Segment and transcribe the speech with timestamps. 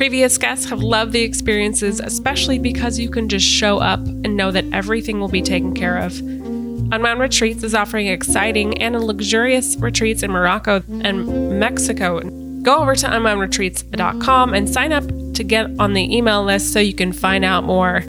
[0.00, 4.50] Previous guests have loved the experiences, especially because you can just show up and know
[4.50, 6.18] that everything will be taken care of.
[6.20, 12.20] Unwound Retreats is offering exciting and luxurious retreats in Morocco and Mexico.
[12.62, 16.94] Go over to unwoundretreats.com and sign up to get on the email list so you
[16.94, 18.04] can find out more.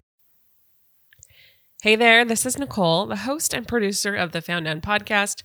[1.84, 5.44] Hey there, this is Nicole, the host and producer of the Found Down podcast.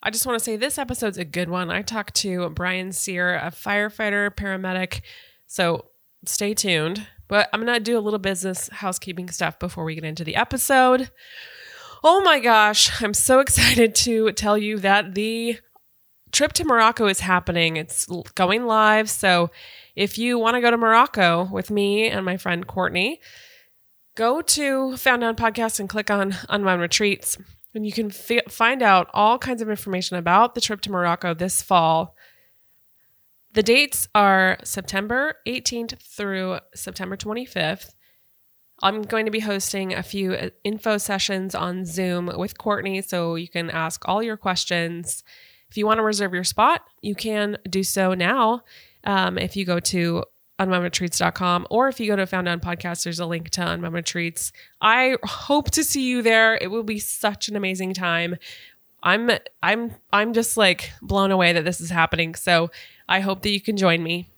[0.00, 1.72] I just want to say this episode's a good one.
[1.72, 5.00] I talked to Brian Sear, a firefighter, paramedic,
[5.46, 5.86] so
[6.24, 7.06] stay tuned.
[7.28, 10.36] But I'm going to do a little business housekeeping stuff before we get into the
[10.36, 11.10] episode.
[12.04, 15.58] Oh my gosh, I'm so excited to tell you that the
[16.32, 17.76] trip to Morocco is happening.
[17.76, 19.10] It's going live.
[19.10, 19.50] So
[19.94, 23.20] if you want to go to Morocco with me and my friend Courtney,
[24.14, 27.38] go to Found Down Podcast and click on Unwound Retreats.
[27.74, 31.34] And you can f- find out all kinds of information about the trip to Morocco
[31.34, 32.15] this fall
[33.56, 37.94] the dates are September 18th through September 25th.
[38.82, 43.34] I'm going to be hosting a few uh, info sessions on Zoom with Courtney, so
[43.34, 45.24] you can ask all your questions.
[45.70, 48.60] If you want to reserve your spot, you can do so now.
[49.04, 50.24] Um, if you go to
[50.58, 54.52] unwoundretreats.com or if you go to Found Down Podcast, there's a link to Retreats.
[54.82, 56.58] I hope to see you there.
[56.60, 58.36] It will be such an amazing time.
[59.06, 59.30] I'm
[59.62, 62.34] I'm I'm just like blown away that this is happening.
[62.34, 62.72] So
[63.08, 64.28] I hope that you can join me.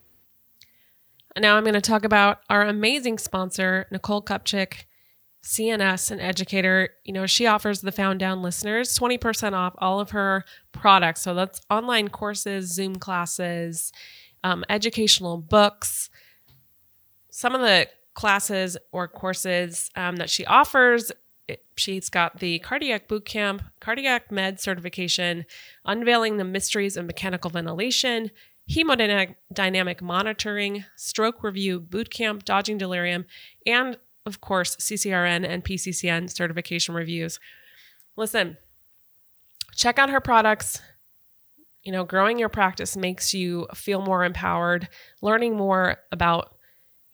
[1.37, 4.85] now I'm going to talk about our amazing sponsor, Nicole Kupchik,
[5.43, 6.91] CNS and educator.
[7.05, 11.23] You know, she offers the Found Down listeners 20% off all of her products.
[11.23, 13.91] So that's online courses, Zoom classes,
[14.45, 16.11] um, educational books.
[17.31, 21.11] Some of the classes or courses um, that she offers
[21.77, 25.45] she's got the cardiac boot camp, cardiac med certification,
[25.85, 28.31] unveiling the mysteries of mechanical ventilation,
[28.71, 33.25] hemodynamic monitoring, stroke review bootcamp, dodging delirium,
[33.67, 37.41] and of course, CCRN and PCCN certification reviews.
[38.15, 38.59] Listen,
[39.75, 40.83] check out her products.
[41.83, 44.89] You know, growing your practice makes you feel more empowered,
[45.23, 46.58] learning more about,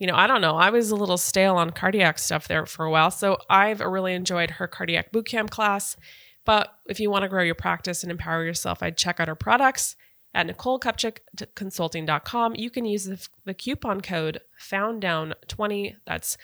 [0.04, 0.56] you know, I don't know.
[0.56, 3.10] I was a little stale on cardiac stuff there for a while.
[3.10, 5.96] So I've really enjoyed her cardiac bootcamp class.
[6.44, 9.34] But if you want to grow your practice and empower yourself, I'd check out her
[9.34, 9.96] products
[10.34, 12.54] at NicoleKupchikConsulting.com.
[12.54, 15.94] You can use the, the coupon code FOUNDDOWN20.
[16.06, 16.36] That's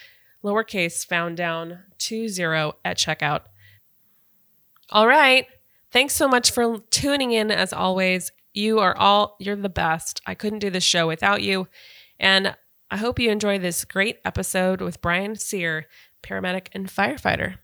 [0.43, 2.47] lowercase found down 20
[2.83, 3.43] at checkout.
[4.89, 5.47] All right.
[5.91, 8.33] Thanks so much for tuning in as always.
[8.55, 10.23] You are all, you're the best.
[10.27, 11.69] I couldn't do this show without you.
[12.19, 12.57] And
[12.93, 15.87] I hope you enjoy this great episode with Brian Sear,
[16.25, 17.59] paramedic and firefighter.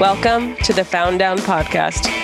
[0.00, 2.21] Welcome to the Found Down Podcast.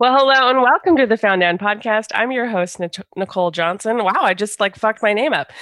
[0.00, 2.06] Well, hello and welcome to the Found Down podcast.
[2.14, 2.80] I'm your host,
[3.16, 4.02] Nicole Johnson.
[4.02, 5.52] Wow, I just like fucked my name up.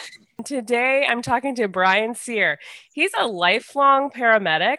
[0.45, 2.61] Today, I'm talking to Brian Sear.
[2.93, 4.77] He's a lifelong paramedic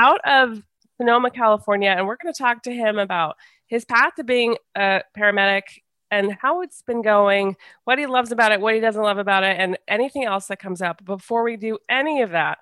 [0.00, 0.62] out of
[0.96, 3.36] Sonoma, California, and we're going to talk to him about
[3.66, 5.64] his path to being a paramedic
[6.10, 9.44] and how it's been going, what he loves about it, what he doesn't love about
[9.44, 11.04] it, and anything else that comes up.
[11.04, 12.56] Before we do any of that,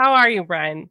[0.00, 0.88] how are you, Brian?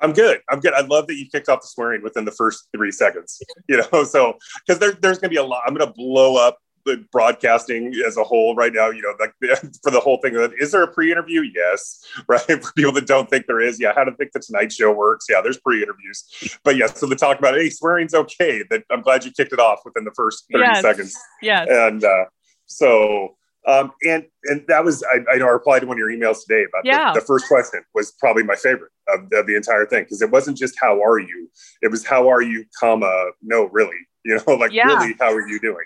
[0.00, 0.40] I'm good.
[0.50, 0.74] I'm good.
[0.74, 3.40] I love that you kicked off the swearing within the first three seconds.
[3.68, 4.34] You know, so
[4.64, 5.62] because there, there's going to be a lot.
[5.66, 8.90] I'm going to blow up the broadcasting as a whole right now.
[8.90, 9.34] You know, like
[9.82, 10.36] for the whole thing.
[10.60, 11.42] Is there a pre-interview?
[11.54, 12.04] Yes.
[12.28, 12.40] Right.
[12.42, 13.92] For people that don't think there is, yeah.
[13.94, 15.26] How to think the Tonight Show works?
[15.28, 15.40] Yeah.
[15.40, 16.86] There's pre-interviews, but yeah.
[16.86, 18.62] So the talk about hey, swearing's okay.
[18.70, 20.82] That I'm glad you kicked it off within the first 30 yes.
[20.82, 21.18] seconds.
[21.42, 21.68] Yes.
[21.70, 22.24] And uh,
[22.66, 23.36] so
[23.66, 26.38] um, and and that was I, I know I replied to one of your emails
[26.46, 27.12] today about yeah.
[27.12, 30.30] the, the first question was probably my favorite of, of the entire thing because it
[30.30, 31.50] wasn't just how are you
[31.82, 34.86] it was how are you comma no really you know like yeah.
[34.86, 35.84] really how are you doing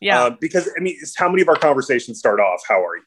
[0.00, 3.02] yeah um, because I mean how many of our conversations start off how are you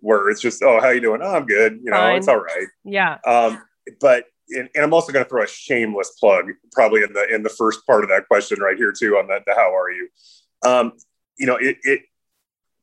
[0.00, 2.18] where it's just oh how are you doing oh I'm good you know Fine.
[2.18, 3.62] it's all right yeah um,
[4.00, 7.42] but and, and, I'm also going to throw a shameless plug, probably in the in
[7.42, 10.08] the first part of that question right here too, on the, the how are you?
[10.64, 10.92] Um,
[11.38, 12.02] you know, it, it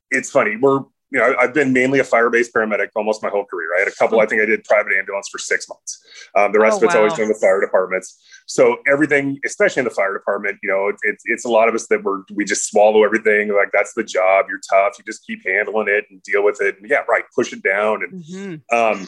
[0.09, 0.55] it's funny.
[0.55, 3.69] We're you know, I've been mainly a fire-based paramedic almost my whole career.
[3.75, 4.19] I had a couple.
[4.19, 6.03] I think I did private ambulance for six months.
[6.35, 6.99] Um, the rest oh, of it's wow.
[6.99, 8.21] always been the fire departments.
[8.45, 11.87] So everything, especially in the fire department, you know, it's it's a lot of us
[11.87, 13.53] that we're we just swallow everything.
[13.53, 14.45] Like that's the job.
[14.49, 14.97] You're tough.
[14.99, 16.77] You just keep handling it and deal with it.
[16.79, 17.23] And yeah, right.
[17.33, 18.03] Push it down.
[18.03, 18.75] And mm-hmm.
[18.75, 19.07] um,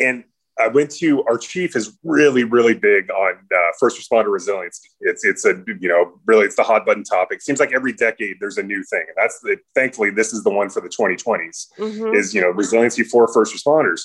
[0.00, 0.24] and
[0.58, 4.80] I went to our chief is really, really big on uh, first responder resilience.
[5.00, 7.42] It's it's a you know really it's the hot button topic.
[7.42, 10.50] Seems like every decade there's a new thing, and that's the thankfully this is the
[10.50, 12.14] one for the 2020s mm-hmm.
[12.14, 14.02] is you know resiliency for first responders.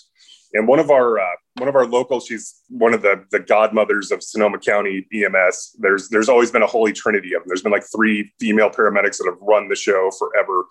[0.54, 4.12] And one of our uh, one of our locals, she's one of the the godmothers
[4.12, 5.78] of Sonoma County EMS.
[5.80, 7.48] There's there's always been a holy trinity of them.
[7.48, 10.66] There's been like three female paramedics that have run the show forever.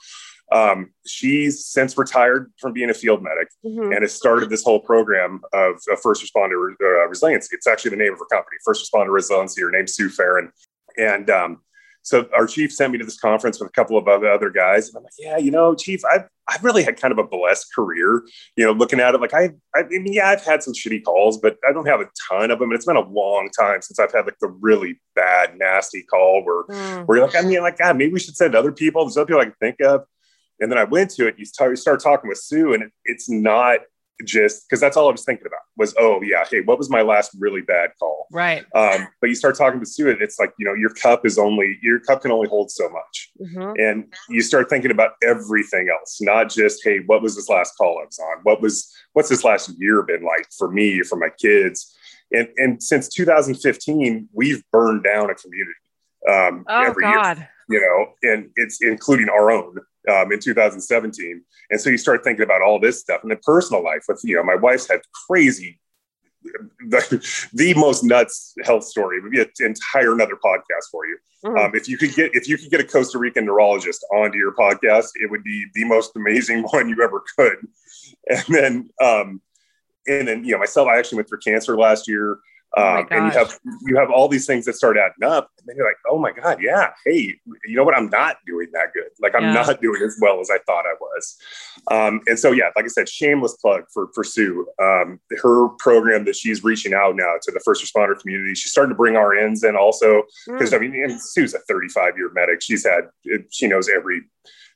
[0.52, 3.93] Um, she's since retired from being a field medic mm-hmm.
[3.93, 7.56] and has started this whole program of, of first responder uh, resiliency.
[7.56, 9.62] It's actually the name of her company, First Responder Resiliency.
[9.62, 10.52] Her name's Sue Farron.
[10.99, 11.62] And um,
[12.02, 14.88] so our chief sent me to this conference with a couple of other guys.
[14.88, 17.72] And I'm like, yeah, you know, chief, I've, I've really had kind of a blessed
[17.75, 18.22] career,
[18.56, 21.38] you know, looking at it like I, I mean, yeah, I've had some shitty calls,
[21.38, 22.70] but I don't have a ton of them.
[22.70, 26.44] And it's been a long time since I've had like the really bad, nasty call
[26.44, 27.06] where, mm.
[27.06, 29.04] where you're like, I mean, like, God, maybe we should send other people.
[29.04, 30.04] There's other people I can think of.
[30.58, 31.37] And then I went to it.
[31.38, 33.81] You start, you start talking with Sue, and it, it's not
[34.25, 37.03] just because that's all I was thinking about was, oh yeah, hey, what was my
[37.03, 38.27] last really bad call?
[38.31, 38.65] Right.
[38.75, 41.39] Um, but you start talking to Sue, and it's like you know your cup is
[41.39, 43.73] only your cup can only hold so much, mm-hmm.
[43.79, 48.01] and you start thinking about everything else, not just hey, what was this last call
[48.01, 48.39] I was on?
[48.43, 51.97] What was what's this last year been like for me, for my kids?
[52.33, 55.79] And and since 2015, we've burned down a community
[56.29, 57.39] um, oh, every God.
[57.39, 57.49] year.
[57.69, 59.77] You know, and it's including our own
[60.10, 61.43] um, in 2017.
[61.70, 64.37] And so you start thinking about all this stuff in the personal life with, you
[64.37, 65.81] know, my wife's had crazy,
[66.88, 69.19] the, the most nuts health story.
[69.19, 71.19] It would be an entire another podcast for you.
[71.44, 71.58] Mm-hmm.
[71.58, 74.54] Um, if you could get, if you could get a Costa Rican neurologist onto your
[74.54, 77.56] podcast, it would be the most amazing one you ever could.
[78.28, 79.40] And then, um,
[80.06, 82.38] and then, you know, myself, I actually went through cancer last year.
[82.75, 85.69] Oh um, and you have you have all these things that start adding up, and
[85.69, 87.37] then you're like, oh my god, yeah, hey,
[87.67, 87.95] you know what?
[87.95, 89.09] I'm not doing that good.
[89.21, 89.53] Like I'm yeah.
[89.53, 91.37] not doing as well as I thought I was.
[91.91, 94.67] Um, and so yeah, like I said, shameless plug for for Sue.
[94.81, 98.55] Um, her program that she's reaching out now to the first responder community.
[98.55, 100.77] She's starting to bring RNs in also because mm.
[100.77, 102.63] I mean, and Sue's a 35 year medic.
[102.63, 103.03] She's had
[103.51, 104.23] she knows every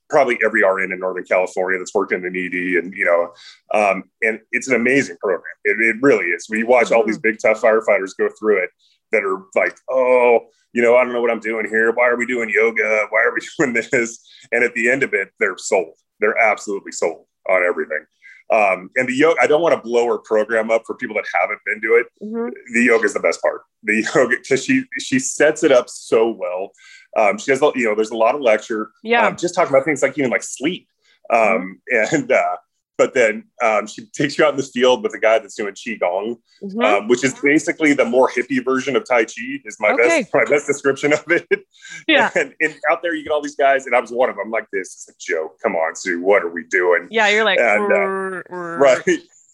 [0.09, 3.33] probably every RN in Northern California that's worked in an ED, and you know,
[3.79, 5.43] um, and it's an amazing program.
[5.65, 6.47] It, it really is.
[6.49, 7.31] When you watch all these mm-hmm.
[7.31, 8.71] big tough firefighters go through it,
[9.13, 10.41] that are like, oh,
[10.73, 11.93] you know, I don't know what I'm doing here.
[11.93, 13.07] Why are we doing yoga?
[13.11, 14.21] Why are we doing this?
[14.53, 15.95] And at the end of it, they're sold.
[16.21, 18.05] They're absolutely sold on everything.
[18.53, 21.25] Um, and the yoga, I don't want to blow her program up for people that
[21.35, 22.07] haven't been to it.
[22.23, 22.75] Mm-hmm.
[22.75, 23.63] The yoga is the best part.
[23.83, 26.71] The yoga, because she she sets it up so well.
[27.17, 28.91] Um, she does, you know, there's a lot of lecture.
[29.03, 29.27] Yeah.
[29.27, 30.89] Um, just talking about things like even like sleep.
[31.33, 32.15] Um, mm-hmm.
[32.15, 32.57] And uh,
[32.99, 35.75] but then um, she takes you out in the field with a guy that's doing
[35.75, 36.81] qigong, mm-hmm.
[36.81, 39.61] um, which is basically the more hippie version of tai chi.
[39.65, 40.23] Is my okay.
[40.23, 41.47] best my best description of it.
[42.09, 44.37] Yeah, and, and, out there you get all these guys, and I was one of
[44.37, 44.51] them.
[44.51, 45.59] Like, this is a joke.
[45.63, 47.09] Come on, Sue, what are we doing?
[47.11, 49.03] Yeah, you're like, and, uh, right.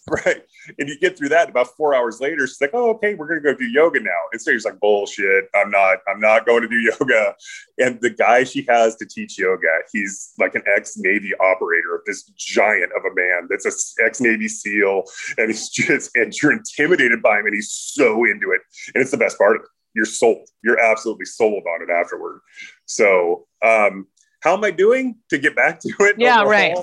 [0.10, 0.42] right.
[0.78, 3.40] And you get through that about four hours later, she's like, Oh, okay, we're gonna
[3.40, 4.10] go do yoga now.
[4.32, 5.44] And so he's like, bullshit.
[5.54, 7.34] I'm not, I'm not going to do yoga.
[7.78, 12.24] And the guy she has to teach yoga, he's like an ex-Navy operator of this
[12.36, 15.04] giant of a man that's a ex-Navy SEAL.
[15.38, 18.62] And he's just and you're intimidated by him and he's so into it.
[18.94, 19.68] And it's the best part of it.
[19.94, 20.48] You're sold.
[20.64, 22.40] You're absolutely sold on it afterward.
[22.86, 24.06] So um,
[24.40, 26.16] how am I doing to get back to it?
[26.18, 26.76] Yeah, right.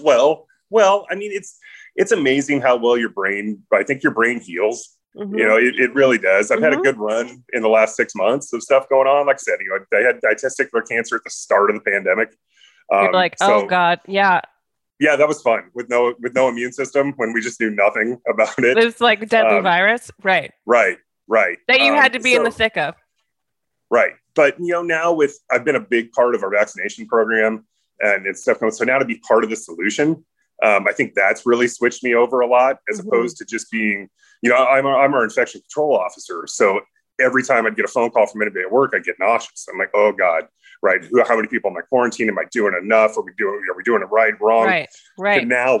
[0.00, 1.58] Well, well, I mean, it's
[1.96, 4.96] it's amazing how well your brain, I think your brain heals.
[5.16, 5.38] Mm-hmm.
[5.38, 6.50] You know, it, it really does.
[6.50, 6.64] I've mm-hmm.
[6.64, 6.84] had a mm-hmm.
[6.84, 9.26] good run in the last six months of stuff going on.
[9.26, 12.36] Like I said, you know, I had testicular cancer at the start of the pandemic.
[12.92, 14.42] Um, You're like, so, oh God, yeah.
[15.00, 18.18] Yeah, that was fun with no with no immune system when we just knew nothing
[18.28, 18.78] about it.
[18.78, 20.52] It's like deadly um, virus, right?
[20.64, 20.96] Right,
[21.28, 21.58] right.
[21.68, 22.94] That you um, had to be so, in the thick of.
[23.90, 27.66] Right, but you know, now with I've been a big part of our vaccination program
[28.00, 28.58] and it's stuff.
[28.70, 30.24] So now to be part of the solution,
[30.62, 33.08] um, I think that's really switched me over a lot as mm-hmm.
[33.08, 34.08] opposed to just being,
[34.42, 36.46] you know, I'm, a, I'm our infection control officer.
[36.46, 36.80] So
[37.20, 39.66] every time I'd get a phone call from anybody at work, I get nauseous.
[39.72, 40.44] I'm like, oh God,
[40.82, 41.04] right.
[41.04, 42.28] Who, how many people am I quarantine?
[42.28, 43.16] Am I doing enough?
[43.16, 44.66] Are we doing, are we doing it right, wrong?
[44.66, 45.40] Right, right.
[45.40, 45.80] To now,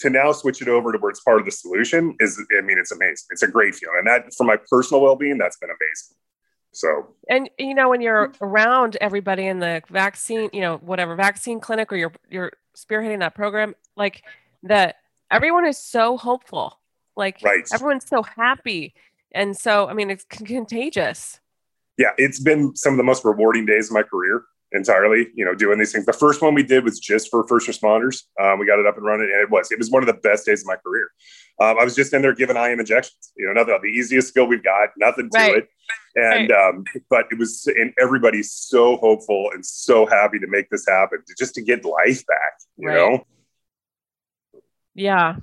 [0.00, 2.78] to now switch it over to where it's part of the solution is, I mean,
[2.78, 3.26] it's amazing.
[3.30, 3.96] It's a great feeling.
[4.00, 6.16] And that for my personal well-being, that's been amazing.
[6.76, 11.58] So, and you know, when you're around everybody in the vaccine, you know, whatever vaccine
[11.58, 14.22] clinic or you're, you're spearheading that program, like
[14.62, 14.96] that
[15.30, 16.78] everyone is so hopeful.
[17.16, 17.64] Like Right.
[17.72, 18.94] everyone's so happy.
[19.32, 21.40] And so, I mean, it's c- contagious.
[21.96, 24.42] yeah, it's been some of the most rewarding days of my career
[24.72, 26.04] entirely, you know, doing these things.
[26.04, 28.24] The first one we did was just for first responders.
[28.38, 30.20] Um, we got it up and running and it was, it was one of the
[30.20, 31.08] best days of my career.
[31.58, 34.46] Um, I was just in there giving IM injections, you know, nothing, the easiest skill
[34.46, 35.56] we've got, nothing to Right.
[35.56, 35.68] it.
[36.14, 40.84] And, um, but it was, and everybody's so hopeful and so happy to make this
[40.86, 42.94] happen, to, just to get life back, you Right.
[42.96, 43.26] know?
[44.94, 45.36] Yeah.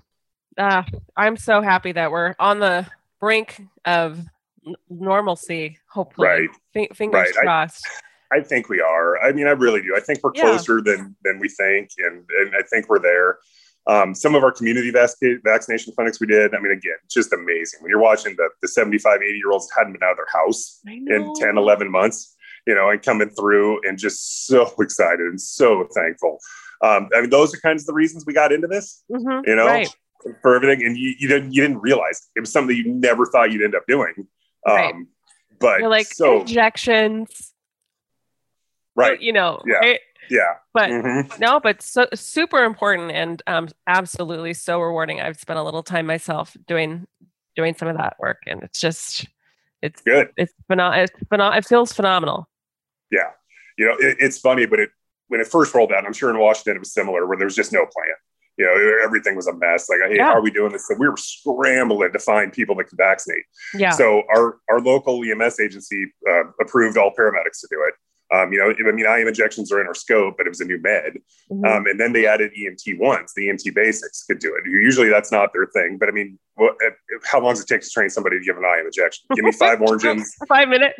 [0.58, 0.84] Uh,
[1.16, 2.88] I'm so happy that we're on the
[3.20, 4.20] brink of
[4.66, 6.28] n- normalcy, hopefully.
[6.28, 6.50] Right.
[6.76, 7.38] F- fingers Right.
[7.40, 7.88] I- crossed.
[8.32, 9.20] I think we are.
[9.22, 9.96] I mean, I really do.
[9.96, 10.42] I think we're Yeah.
[10.44, 13.38] closer than than we think, and and I think we're there.
[13.86, 15.10] Um, some of our community vac-
[15.44, 16.56] vaccination clinics we did.
[16.56, 17.82] I mean, again, just amazing.
[17.82, 20.80] When you're watching the the 75, 80 year olds hadn't been out of their house
[20.88, 22.36] in 10, 11 months,
[22.66, 26.40] you know, and coming through and just so excited and so thankful.
[26.82, 29.48] Um, I mean, those are kinds of the reasons we got into this, Mhm.
[29.48, 29.90] you know, Right.
[30.42, 30.86] for everything.
[30.86, 33.76] And you, you didn't you didn't realize it was something you never thought you'd end
[33.76, 34.14] up doing.
[34.66, 34.96] Um, Right.
[35.60, 37.54] But You're like so injections,
[38.96, 39.76] right, you know, Yeah.
[39.78, 40.00] right?
[40.30, 40.56] Yeah.
[40.74, 41.40] But Mhm.
[41.40, 45.22] no, but so super important and um, absolutely so rewarding.
[45.22, 47.08] I've spent a little time myself doing
[47.56, 49.28] doing some of that work, and it's just
[49.82, 50.32] it's Good.
[50.38, 51.04] it's phenomenal.
[51.06, 52.48] It's phenom- It feels phenomenal.
[53.12, 53.32] Yeah.
[53.78, 54.90] You know, it, it's funny, but it
[55.28, 57.56] when it first rolled out, I'm sure in Washington it was similar, where there was
[57.56, 58.14] just no plan.
[58.56, 59.90] You know, everything was a mess.
[59.90, 60.26] Like, hey, Yeah.
[60.26, 60.88] how are we doing this?
[60.88, 63.44] So we were scrambling to find people that could vaccinate.
[63.74, 63.90] Yeah.
[63.92, 67.96] So our our local EMS agency uh, approved all paramedics to do it.
[68.34, 70.66] Um, you know, I mean, IM injections are in our scope, but it was a
[70.66, 71.20] new med.
[71.52, 71.66] Mhm.
[71.66, 73.32] Um, and then they added EMT ones.
[73.36, 74.68] The EMT basics could do it.
[74.68, 75.98] Usually that's not their thing.
[76.00, 76.92] But I mean, what, uh,
[77.24, 79.26] how long does it take to train somebody to give an IM injection?
[79.36, 80.36] Give me five oranges.
[80.48, 81.00] Five minutes.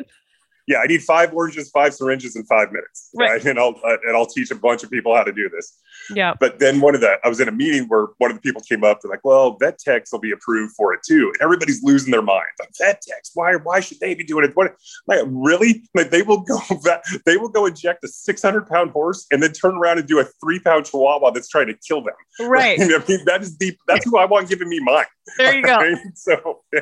[0.66, 3.30] Yeah, I need five oranges, five syringes in five minutes, Right.
[3.32, 3.44] right?
[3.44, 5.78] And I'll uh, and I'll teach a bunch of people how to do this.
[6.10, 6.32] Yeah.
[6.40, 8.62] But then one of the I was in a meeting where one of the people
[8.62, 9.00] came up.
[9.02, 12.22] They're like, "Well, vet techs will be approved for it too," and everybody's losing their
[12.22, 12.46] mind.
[12.58, 14.52] Like vet techs, why why should they be doing it?
[14.54, 14.74] What
[15.06, 15.82] like really?
[15.94, 16.58] Like they will go
[17.26, 20.18] they will go inject a six hundred pound horse and then turn around and do
[20.20, 22.14] a three pound chihuahua that's trying to kill them.
[22.40, 22.80] Right.
[22.80, 23.78] I mean, that is deep.
[23.86, 25.04] That's who I want giving me mine.
[25.38, 25.76] There you go.
[25.78, 25.98] Right?
[26.14, 26.80] So yeah.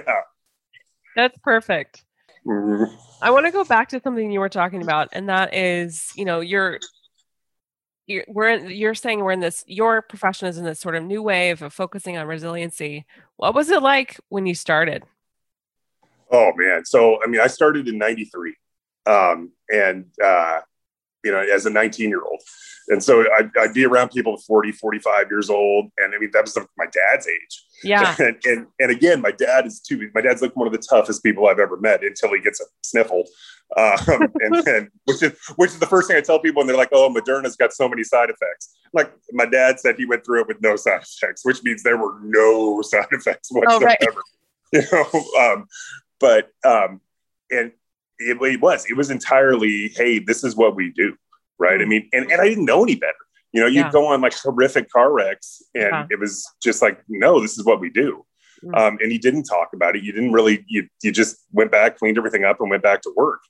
[1.17, 2.05] That's perfect.
[2.47, 2.91] Mhm.
[3.21, 6.25] I want to go back to something you were talking about, and that is, you
[6.25, 6.81] know, you're,
[8.07, 9.63] you're we're in, you're saying we're in this.
[9.67, 13.07] Your profession is in this sort of new wave of focusing on resiliency.
[13.37, 15.05] What was it like when you started?
[16.31, 16.85] Oh man.
[16.85, 18.57] So I mean, I started in '93,
[19.07, 20.61] um, and uh,
[21.25, 22.41] you know, as a 19 year old,
[22.89, 26.45] and so I'd, I'd be around people 40, 45 years old, and I mean that
[26.45, 27.65] was my dad's age.
[27.85, 30.11] Yeah, And, and and again, my dad is too.
[30.15, 32.65] My dad's like one of the toughest people I've ever met until he gets a
[32.83, 33.25] sniffle,
[33.77, 33.99] um,
[34.41, 36.91] and, and which is which is the first thing I tell people And they're like,
[36.93, 40.49] "Oh, Moderna's got so many side effects." Like my dad said, he went through it
[40.49, 43.85] with no side effects, which means there were no side effects whatsoever.
[43.85, 43.99] Oh, right.
[44.75, 45.67] You know, um,
[46.19, 47.03] but um,
[47.51, 47.73] and
[48.31, 51.17] it, it was it was entirely, hey, this is what we do,
[51.59, 51.81] right?
[51.81, 51.89] I Mm.
[51.89, 53.15] mean, and, and I didn't know any better.
[53.53, 53.91] You know, you'd Yeah.
[53.93, 56.07] go on like horrific car wrecks, and Yeah.
[56.11, 58.25] it was just like, no, this is what we do.
[58.65, 58.79] Mm.
[58.79, 60.03] Um, and you didn't talk about it.
[60.05, 60.65] You didn't really.
[60.69, 63.41] You you just went back, cleaned everything up, and went back to work.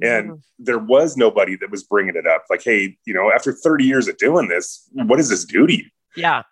[0.00, 0.42] And Mhm.
[0.60, 2.44] there was nobody that was bringing it up.
[2.48, 5.74] Like, hey, you know, after 30 years of doing this, what does this do to
[5.76, 5.86] you?
[6.16, 6.42] yeah,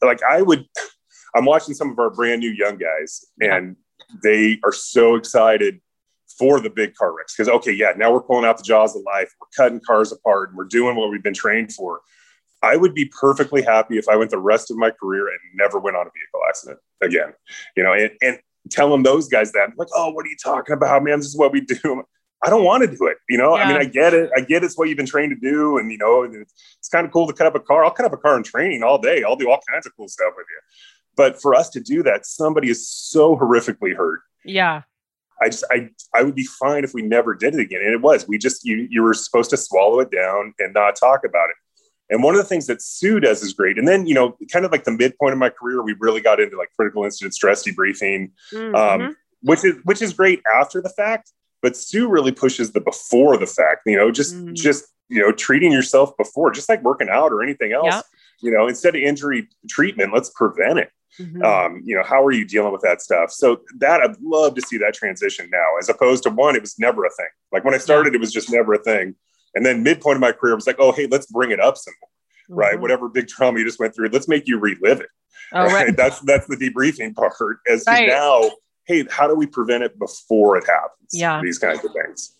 [0.00, 0.64] like I would,
[1.34, 3.56] I'm watching some of our brand new young guys, Yeah.
[3.56, 3.76] and
[4.22, 5.80] they are so excited
[6.38, 9.02] for the big car wrecks because okay, yeah, now we're pulling out the jaws of
[9.02, 12.00] life, we're cutting cars apart, and we're doing what we've been trained for.
[12.62, 15.78] I would be perfectly happy if I went the rest of my career and never
[15.78, 17.32] went on a vehicle accident again.
[17.76, 18.38] You know, and, and
[18.70, 21.18] telling those guys that like, oh, what are you talking about, man?
[21.18, 22.04] This is what we do.
[22.44, 23.16] I don't want to do it.
[23.28, 24.30] You know, I mean, I get it.
[24.36, 25.78] I get it's what you've been trained to do.
[25.78, 27.84] And, you know, it's, it's kind of cool to cut up a car.
[27.84, 29.24] I'll cut up a car in training all day.
[29.24, 30.60] I'll do all kinds of cool stuff with you.
[31.16, 34.20] But for us to do that, somebody is so horrifically hurt.
[34.44, 34.82] yeah,
[35.42, 37.80] I just, I, I would be fine if we never did it again.
[37.82, 40.96] And it was, we just, you, you were supposed to swallow it down and not
[40.96, 41.56] talk about it.
[42.10, 43.78] And one of the things that Sue does is great.
[43.78, 46.40] And then, you know, kind of like the midpoint of my career, we really got
[46.40, 48.74] into like critical incident stress debriefing, Mhm.
[48.74, 51.32] um, which is which is great after the fact.
[51.60, 53.82] But Sue really pushes the before the fact.
[53.84, 54.54] You know, just Mhm.
[54.54, 57.94] just you know, treating yourself before, just like working out or anything else.
[58.40, 60.90] You know, instead of injury treatment, let's prevent it.
[61.18, 61.42] Mhm.
[61.44, 63.30] Um, you know, how are you dealing with that stuff?
[63.32, 66.78] So that I'd love to see that transition now, as opposed to one, it was
[66.78, 67.28] never a thing.
[67.50, 69.14] Like when I started, it was just never a thing.
[69.54, 71.94] And then midpoint of my career was like, oh, hey, let's bring it up some
[72.00, 72.76] more, right?
[72.76, 72.80] Mhm.
[72.80, 75.08] Whatever big trauma you just went through, let's make you relive it.
[75.52, 75.94] Oh, right.
[75.96, 77.58] That's that's the debriefing part.
[77.66, 78.50] As to now,
[78.86, 81.10] hey, how do we prevent it before it happens?
[81.12, 81.40] Yeah.
[81.42, 82.36] These kinds of things.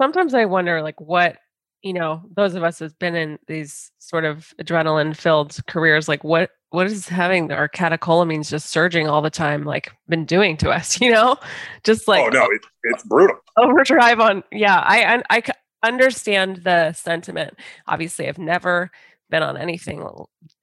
[0.00, 1.38] Sometimes I wonder, like, what
[1.82, 6.50] you know, those of us who've been in these sort of adrenaline-filled careers, like, what
[6.74, 11.00] what is having our catecholamines just surging all the time like been doing to us
[11.00, 11.36] you know?
[11.84, 13.36] Just like oh no it, it's brutal.
[13.56, 15.42] overdrive on yeah I, I i
[15.86, 17.58] understand the sentiment.
[17.86, 18.90] Obviously i've never
[19.30, 20.06] been on anything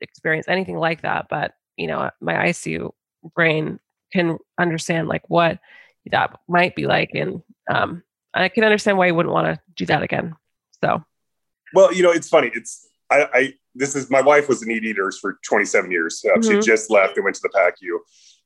[0.02, 2.92] experience anything like that but you know my icu
[3.36, 3.80] brain
[4.12, 5.60] can understand like what
[6.08, 8.04] that might be like and um
[8.34, 10.36] i can understand why you wouldn't want to do that again
[10.84, 11.04] so.
[11.74, 14.96] Well you know it's funny it's I, I this is my wife was an ED
[14.98, 16.24] nurse for 27 years.
[16.26, 16.60] Um, mm-hmm.
[16.60, 18.00] She just left and went to the PACU.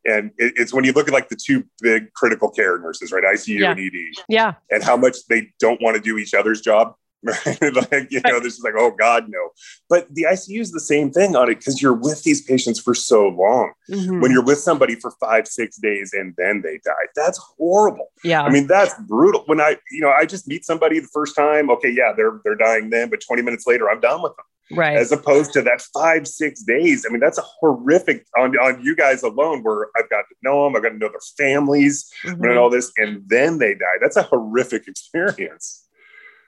[0.06, 3.24] And it, it's when you look at like the two big critical care nurses, right?
[3.24, 3.72] ICU yeah.
[3.72, 4.24] and ED.
[4.30, 4.54] Yeah.
[4.70, 6.94] And how much they don't want to do each other's job.
[7.24, 7.60] Right?
[7.92, 9.50] like, you know, this is like, oh God, no.
[9.90, 12.94] But the ICU is the same thing on it because you're with these patients for
[12.94, 13.72] so long.
[13.90, 14.22] Mm-hmm.
[14.22, 18.12] When you're with somebody for five, six days and then they die, that's horrible.
[18.24, 18.44] Yeah.
[18.44, 19.42] I mean, that's brutal.
[19.48, 22.54] When I, you know, I just meet somebody the first time, okay, yeah, they're they're
[22.54, 25.82] dying then, but 20 minutes later, I'm done with them right as opposed to that
[25.94, 30.10] five six days i mean that's a horrific on, on you guys alone where i've
[30.10, 32.44] got to know them i've got to know their families mm-hmm.
[32.44, 35.88] and all this and then they die that's a horrific experience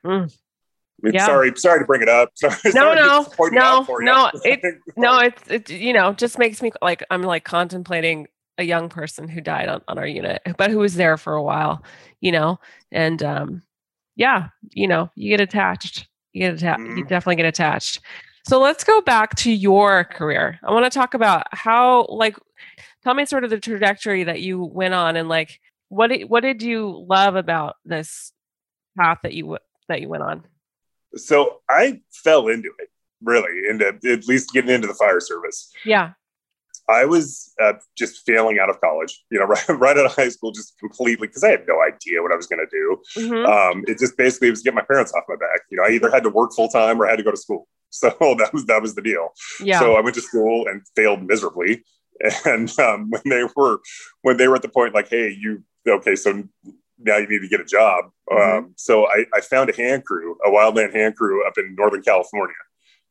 [0.06, 0.32] mm.
[1.00, 1.28] I mean, yeah.
[1.28, 2.32] sorry, sorry to bring it up.
[2.36, 4.32] Sorry, no, sorry no, no, no.
[4.44, 4.62] It,
[4.96, 8.26] no, it's it, you know, just makes me like I'm like contemplating
[8.58, 11.44] a young person who died on, on our unit, but who was there for a
[11.44, 11.84] while,
[12.20, 12.60] you know,
[12.92, 13.62] and um,
[14.16, 16.08] yeah, you know, you get attached.
[16.34, 16.82] You get attached.
[16.82, 16.98] Mm-hmm.
[16.98, 18.00] You definitely get attached.
[18.48, 20.60] So let's go back to your career.
[20.64, 22.38] I want to talk about how, like,
[23.04, 26.42] tell me sort of the trajectory that you went on, and like, what did, what
[26.42, 28.32] did you love about this
[28.98, 29.58] path that you
[29.90, 30.46] that you went on?
[31.16, 32.90] So I fell into it
[33.24, 35.72] really, into at least getting into the fire service.
[35.84, 36.12] Yeah.
[36.90, 40.30] I was uh, just failing out of college, you know, right, right out of high
[40.30, 43.02] school, just completely because I had no idea what I was going to do.
[43.22, 43.46] Mm-hmm.
[43.46, 45.62] Um, it just basically was get my parents off my back.
[45.70, 47.38] You know, I either had to work full time or I had to go to
[47.38, 47.68] school.
[47.90, 49.30] So that was that was the deal.
[49.64, 49.80] Yeah.
[49.80, 51.84] So I went to school and failed miserably.
[52.46, 53.80] And um, when they were
[54.24, 56.16] when they were at the point like, hey, you okay?
[56.16, 56.44] So
[57.00, 58.06] now you need to get a job.
[58.30, 58.58] Mm-hmm.
[58.58, 62.02] Um, so I, I found a hand crew, a wildland hand crew up in Northern
[62.02, 62.56] California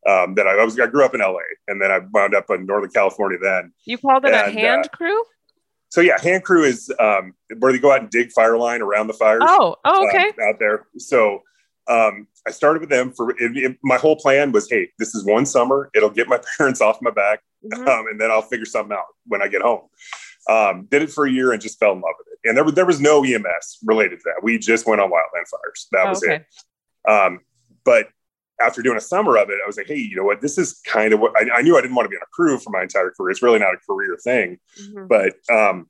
[0.08, 1.38] um, that I, I, was I grew up in LA
[1.68, 3.72] and then I wound up in Northern California then.
[3.84, 5.22] You called it and, a hand uh, crew?
[5.88, 9.06] So yeah, hand crew is um, where they go out and dig fire line around
[9.06, 9.42] the fires.
[9.44, 10.28] Oh, oh okay.
[10.28, 10.86] Um, out there.
[10.98, 11.42] So
[11.88, 15.24] um, I started with them for it, it, my whole plan was, hey, this is
[15.24, 15.90] one summer.
[15.94, 17.88] It'll get my parents off my back, mm-hmm.
[17.88, 19.82] um, and then I'll figure something out when I get home.
[20.48, 22.48] Um, did it for a year and just fell in love with it.
[22.48, 24.44] And there was there was no EMS related to that.
[24.44, 25.88] We just went on wildland fires.
[25.90, 26.36] That oh, was okay.
[26.36, 27.10] it.
[27.10, 27.40] Um,
[27.84, 28.08] but
[28.60, 30.40] after doing a summer of it, I was like, hey, you know what?
[30.40, 32.32] This is kind of what I, I knew I didn't want to be on a
[32.32, 33.30] crew for my entire career.
[33.30, 35.06] It's really not a career thing, mm-hmm.
[35.06, 35.88] but um,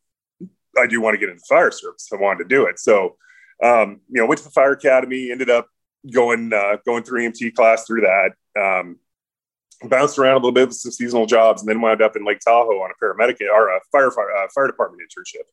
[0.78, 2.08] I do want to get into the fire service.
[2.12, 2.78] I wanted to do it.
[2.78, 3.16] So,
[3.62, 5.68] um, you know, went to the fire academy, ended up
[6.12, 8.98] going, uh, going through EMT class through that, um,
[9.84, 12.40] bounced around a little bit with some seasonal jobs and then wound up in Lake
[12.40, 15.44] Tahoe on a paramedic or a fire, fire, uh, fire department internship.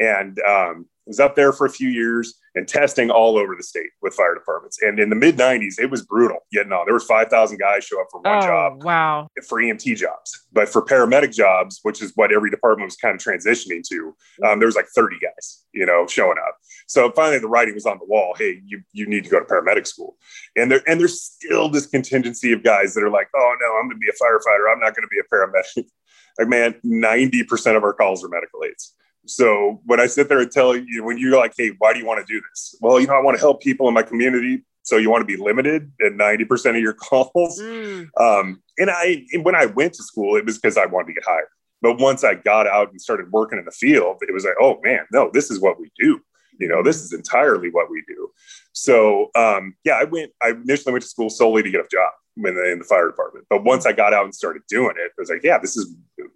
[0.00, 3.90] And, um, was up there for a few years and testing all over the state
[4.00, 4.80] with fire departments.
[4.80, 6.86] And in the mid 90s, it was brutal getting on.
[6.86, 8.84] There was 5,000 guys show up for one oh, job.
[8.84, 9.28] Wow.
[9.48, 10.46] For EMT jobs.
[10.52, 14.14] But for paramedic jobs, which is what every department was kind of transitioning to,
[14.46, 16.56] um, there was like 30 guys, you know, showing up.
[16.86, 18.34] So finally the writing was on the wall.
[18.38, 20.16] Hey, you, you need to go to paramedic school.
[20.56, 23.88] And there, and there's still this contingency of guys that are like, oh no, I'm
[23.88, 24.72] going to be a firefighter.
[24.72, 25.90] I'm not going to be a paramedic.
[26.38, 28.94] like, man, 90% of our calls are medical aids.
[29.26, 32.06] So when I sit there and tell you, when you're like, hey, why do you
[32.06, 32.76] want to do this?
[32.80, 34.64] Well, you know, I want to help people in my community.
[34.82, 37.60] So you want to be limited at 90% of your calls.
[37.60, 38.08] Mm.
[38.18, 41.14] Um, and I, and when I went to school, it was because I wanted to
[41.14, 41.48] get hired.
[41.82, 44.80] But once I got out and started working in the field, it was like, oh
[44.82, 46.20] man, no, this is what we do.
[46.58, 48.30] You know, this is entirely what we do.
[48.72, 50.32] So um, yeah, I went.
[50.42, 53.06] I initially went to school solely to get a job in the, in the fire
[53.06, 53.46] department.
[53.48, 55.94] But once I got out and started doing it, it was like, yeah, this is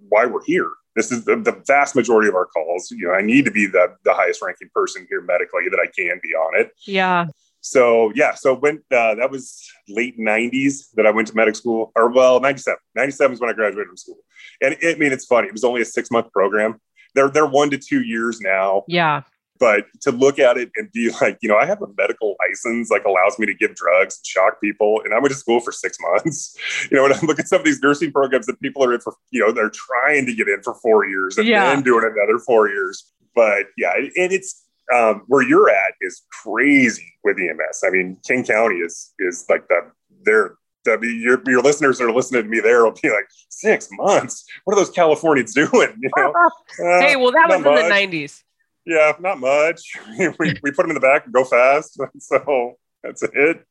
[0.08, 0.70] why we're here.
[0.96, 2.90] This is the, the vast majority of our calls.
[2.90, 5.86] You know, I need to be the, the highest ranking person here medically that I
[5.86, 6.72] can be on it.
[6.86, 7.26] Yeah.
[7.60, 11.92] So yeah, so when uh, that was late '90s that I went to medic school,
[11.96, 12.76] or well, '97.
[12.94, 14.18] '97 is when I graduated from school,
[14.60, 15.48] and it, I mean it's funny.
[15.48, 16.78] It was only a six month program.
[17.14, 18.84] They're they're one to two years now.
[18.86, 19.22] Yeah
[19.58, 22.90] but to look at it and be like, you know, I have a medical license,
[22.90, 25.00] like allows me to give drugs and shock people.
[25.04, 26.56] And I went to school for six months.
[26.90, 29.00] You know, when I look at some of these nursing programs that people are in
[29.00, 31.72] for, you know, they're trying to get in for four years and yeah.
[31.72, 33.12] then doing another four years.
[33.34, 34.64] But yeah, and it's
[34.94, 37.82] um, where you're at is crazy with EMS.
[37.84, 39.90] I mean, King County is is like the
[40.24, 43.26] they're I mean, your, your listeners that are listening to me there will be like
[43.48, 44.44] six months.
[44.64, 45.70] What are those Californians doing?
[45.98, 46.32] You know?
[47.00, 47.82] hey, well, that was in much.
[47.82, 48.43] the '90s.
[48.86, 49.80] Yeah, not much.
[50.38, 51.98] we, we put them in the back and go fast.
[52.18, 53.64] So that's it.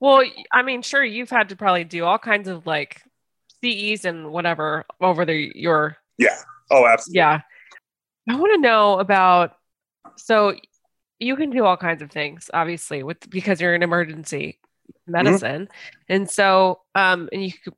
[0.00, 0.22] Well,
[0.52, 3.02] I mean, sure, you've had to probably do all kinds of like
[3.62, 6.36] CEs and whatever over the your Yeah.
[6.70, 7.18] Oh, absolutely.
[7.18, 7.40] yeah.
[8.28, 9.56] I want to know about
[10.16, 10.54] so
[11.18, 14.58] you can do all kinds of things, obviously, with because you're in emergency
[15.06, 15.68] medicine.
[16.08, 17.74] And so um and you could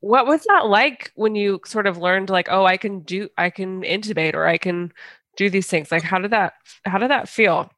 [0.00, 3.50] what was that like when you sort of learned like, oh, I can do I
[3.50, 4.92] can intubate or I can
[5.36, 5.90] do these things?
[5.90, 7.70] Like how did that how did that feel?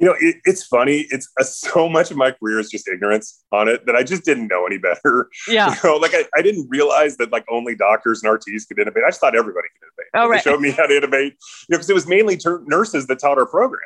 [0.00, 1.06] You know, it, it's funny.
[1.10, 4.24] It's uh, so much of my career is just ignorance on it that I just
[4.24, 5.28] didn't know any better.
[5.48, 5.74] Yeah.
[5.82, 9.04] You know, like I, I didn't realize that like only doctors and RTs could intubate
[9.04, 10.42] I just thought everybody could intubate Oh, They right.
[10.42, 13.38] showed me how to intubate you know, because it was mainly tur nurses that taught
[13.38, 13.80] our program.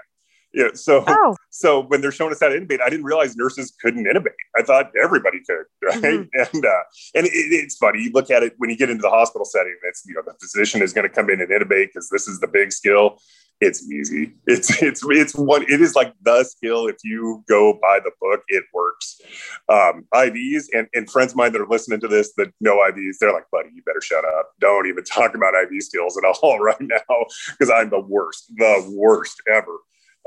[0.55, 0.69] Yeah.
[0.75, 4.05] So, Oh, so when they're showing us how to intubate, I didn't realize nurses couldn't
[4.05, 4.33] intubate.
[4.57, 6.03] I thought everybody could, right?
[6.03, 6.29] Mhm.
[6.55, 6.83] And uh,
[7.15, 8.03] and it, it's funny.
[8.03, 9.77] You look at it when you get into the hospital setting.
[9.85, 12.41] It's you know the physician is going to come in and intubate because this is
[12.41, 13.19] the big skill.
[13.61, 14.33] It's easy.
[14.47, 15.63] It's it's it's one.
[15.63, 16.87] It is like the skill.
[16.89, 19.21] If you go by the book, it works.
[19.69, 23.19] Um, IVs and, and friends of mine that are listening to this that know IVs,
[23.21, 24.51] they're like, buddy, you better shut up.
[24.61, 28.93] Don't even talk about IV skills at all right now because I'm the worst, the
[28.97, 29.77] worst ever.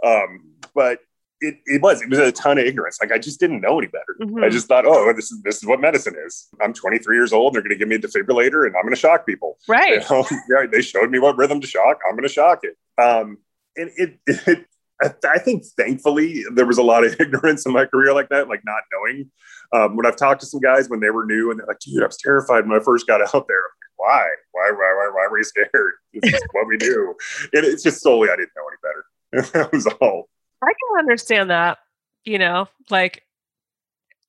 [0.03, 0.99] Um, but
[1.41, 2.97] it, it was it was a ton of ignorance.
[3.01, 4.15] Like I just didn't know any better.
[4.21, 4.43] Mhm.
[4.43, 6.47] I just thought, oh, this is this is what medicine is.
[6.61, 7.53] I'm 23 years old.
[7.53, 9.57] They're going to give me a defibrillator, and I'm going to shock people.
[9.67, 10.09] You right.
[10.09, 11.99] know, yeah, they showed me what rhythm to shock.
[12.07, 12.77] I'm going to shock it.
[13.01, 13.37] Um,
[13.75, 14.65] and it, it
[15.01, 18.47] I, I think thankfully there was a lot of ignorance in my career like that,
[18.47, 19.31] like not knowing.
[19.73, 22.03] Um, when I've talked to some guys when they were new and they're like, dude,
[22.03, 23.57] I was terrified when I first got out there.
[23.57, 24.27] Like, why?
[24.51, 25.93] Why, why, why, why were you scared?
[26.13, 27.15] This is what we do.
[27.53, 29.05] And it's just solely I didn't know any better.
[29.53, 30.29] that was all.
[30.61, 31.79] I can understand that,
[32.23, 33.23] you know, like,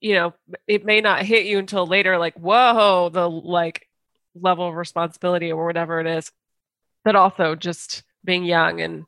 [0.01, 0.35] you know,
[0.67, 3.89] it may not hit you until later, like, whoa, the like
[4.35, 6.33] level of responsibility or whatever it is.
[7.05, 9.07] But also just being young and,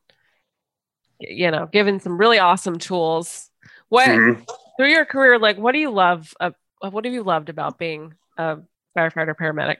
[1.18, 3.50] you know, given some really awesome tools.
[3.88, 4.46] What Mhm.
[4.76, 6.32] through your career, like, what do you love?
[6.38, 8.58] Uh, what have you loved about being a
[8.96, 9.78] firefighter paramedic?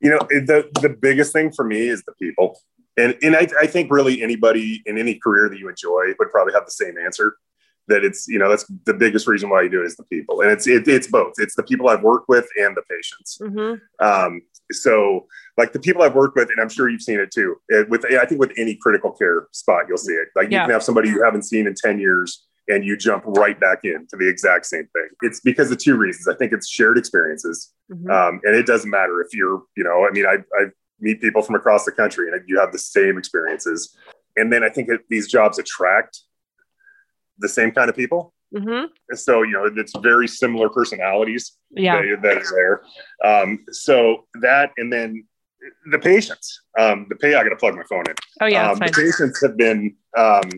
[0.00, 2.60] you know the the biggest thing for me is the people
[2.96, 6.52] and and I, I think really anybody in any career that you enjoy would probably
[6.54, 7.36] have the same answer
[7.88, 10.40] that it's you know that's the biggest reason why you do it is the people
[10.40, 14.06] and it's it, it's both it's the people i've worked with and the patients Mm-hmm.
[14.06, 14.40] um,
[14.72, 15.26] so
[15.58, 17.56] like the people I've worked with, and I'm sure you've seen it too.
[17.68, 20.28] It, with I think with any critical care spot, you'll see it.
[20.34, 23.60] Like you can have somebody you haven't seen in 10 years, and you jump right
[23.60, 25.08] back into the exact same thing.
[25.20, 26.26] It's because of two reasons.
[26.28, 28.10] I think it's shared experiences, Mm-hmm.
[28.10, 30.64] um, and it doesn't matter if you're, you know, I mean, I, I
[31.00, 33.96] meet people from across the country, and you have the same experiences.
[34.36, 36.20] And then I think that these jobs attract
[37.38, 38.32] the same kind of people.
[38.54, 38.86] Mm-hmm.
[39.14, 42.00] So you know, it's very similar personalities Yeah.
[42.00, 42.82] that, that is there.
[43.24, 45.26] Um, so that, and then
[45.90, 48.14] the patients, um, the pay, I got to plug my phone in.
[48.40, 48.70] Oh yeah.
[48.70, 50.50] um, the patients have been um,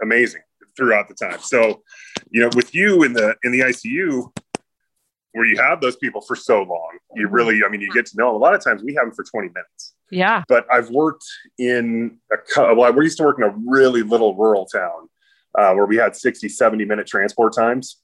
[0.00, 0.42] amazing
[0.76, 1.40] throughout the time.
[1.40, 1.82] So,
[2.30, 4.30] you know, with you in the, in the ICU,
[5.32, 7.34] where you have those people for so long, you Mm-hmm.
[7.34, 8.36] really, I mean, you get to know them.
[8.36, 10.42] A lot of times we have them for 20 minutes Yeah.
[10.48, 11.24] but I've worked
[11.58, 12.18] in
[12.56, 15.08] a, well, we used to work in a really little rural town
[15.58, 17.98] uh, where we had 60, 70 minute transport times.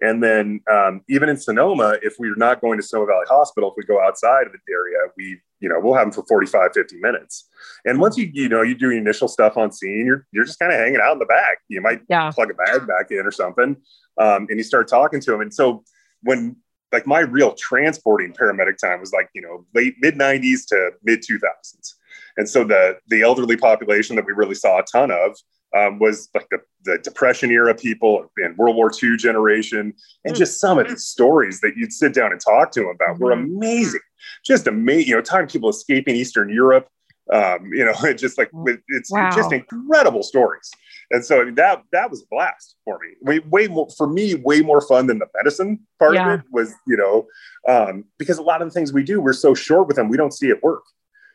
[0.00, 3.74] And then um, even in Sonoma, if we're not going to Sonoma Valley Hospital, if
[3.78, 6.96] we go outside of the area, we, you know, we'll have them for 45, 50
[6.98, 7.48] minutes.
[7.86, 10.72] And once you, you know, you do initial stuff on scene, you're, you're just kind
[10.72, 11.58] of hanging out in the back.
[11.68, 12.30] You might Yeah.
[12.32, 13.76] plug a bag back in or something.
[14.18, 15.40] Um, and you start talking to them.
[15.40, 15.84] And so
[16.22, 16.56] when
[16.94, 21.20] like my real transporting paramedic time was like, you know, late mid 90s to mid
[21.20, 21.94] 2000s.
[22.38, 25.36] And so the the elderly population that we really saw a ton of
[25.76, 29.92] um, was like the, the Depression era people and World War II generation.
[30.24, 30.38] And Mm.
[30.38, 33.34] just some of these stories that you'd sit down and talk to them about were
[33.34, 33.44] Mhm.
[33.56, 34.00] amazing.
[34.44, 35.08] Just amazing.
[35.08, 36.86] You know, time people escaping Eastern Europe.
[37.32, 39.30] Um, you know, it just like with it's Wow.
[39.34, 40.70] just incredible stories.
[41.10, 43.14] And so I mean, that that was a blast for me.
[43.22, 46.34] Way, way more for me, way more fun than the medicine part Yeah.
[46.34, 47.26] of it was, you know,
[47.68, 50.16] um, because a lot of the things we do, we're so short with them, we
[50.16, 50.82] don't see it work.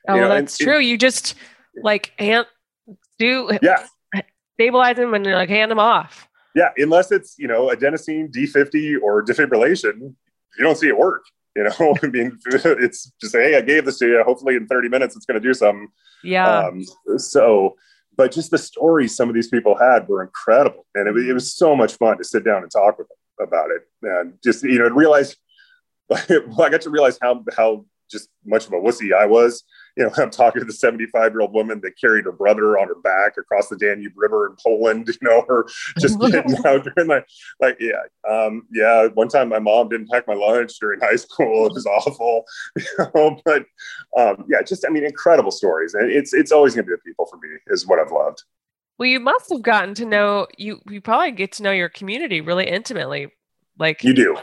[0.08, 0.80] Oh, You know, that's and- true.
[0.80, 1.36] You just
[1.84, 2.46] like hand
[3.18, 3.86] do Yeah.
[4.56, 6.28] stabilize them and like hand them off.
[6.56, 6.70] Yeah.
[6.78, 10.00] Unless it's, you know, adenosine D50 or defibrillation,
[10.58, 11.24] you don't see it work.
[11.60, 14.24] You know, I mean, it's just, hey, I gave this to you.
[14.26, 15.88] Hopefully in 30 minutes, it's going to do something.
[16.24, 16.68] Yeah.
[16.68, 16.84] Um,
[17.18, 17.76] so,
[18.16, 20.86] but just the stories some of these people had were incredible.
[20.96, 23.48] And it, was- it was so much fun to sit down and talk with them
[23.48, 23.82] about it.
[24.04, 25.36] And just, you know, realize,
[26.08, 26.24] well,
[26.62, 29.64] I got to realize how, how just much of a wussy I was.
[30.00, 32.88] You know, I'm talking to the 75 year old woman that carried her brother on
[32.88, 35.68] her back across the Danube River in Poland, you know, or
[36.00, 37.24] just getting out during the,
[37.60, 38.02] like, yeah.
[38.30, 39.08] Um, yeah.
[39.08, 41.68] One time my mom didn't pack my lunch during high school.
[41.68, 42.46] It was awful,
[42.78, 42.84] you
[43.14, 43.66] know, but
[44.18, 45.94] um, yeah, just, I mean, incredible stories.
[45.94, 48.44] And it's, it's always going to be the people for me is what I've loved.
[48.98, 50.80] well, you must have gotten to know you.
[50.90, 53.34] You probably get to know your community really intimately.
[53.78, 54.38] Like You do.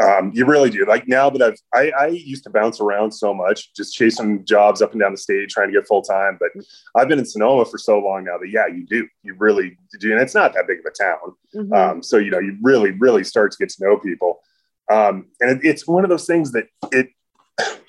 [0.00, 0.86] Um, you really do.
[0.86, 4.80] Like now that I've, I, I, used to bounce around so much, just chasing jobs
[4.80, 6.38] up and down the state, trying to get full time.
[6.38, 6.50] But
[6.94, 9.08] I've been in Sonoma for so long now that, yeah, you do.
[9.24, 10.12] You really do.
[10.12, 11.34] And it's not that big of a town.
[11.52, 11.72] Mm-hmm.
[11.72, 14.38] Um, so, you know, you really, really start to get to know people.
[14.88, 17.08] Um, and it, it's one of those things that it,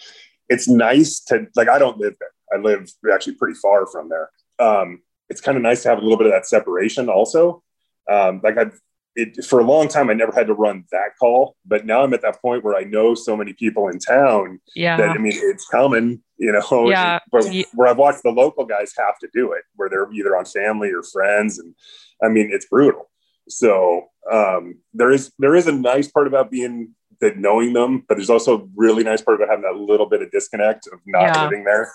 [0.49, 2.31] it's nice to, like, I don't live there.
[2.51, 4.31] I live actually pretty far from there.
[4.57, 7.61] Um, it's kind of nice to have a little bit of that separation also.
[8.09, 8.79] Um, like I've
[9.15, 12.13] it, for a long time, I never had to run that call, but now I'm
[12.13, 14.97] at that point where I know so many people in town yeah.
[14.97, 17.19] that I mean, it's common, you know, yeah.
[17.31, 20.45] but where I've watched the local guys have to do it where they're either on
[20.45, 21.59] family or friends.
[21.59, 21.75] And
[22.23, 23.09] I mean, it's brutal.
[23.49, 28.15] So um, there is, there is a nice part about being that knowing them, but
[28.15, 31.23] there's also a really nice part about having that little bit of disconnect of not
[31.23, 31.43] yeah.
[31.43, 31.91] living there.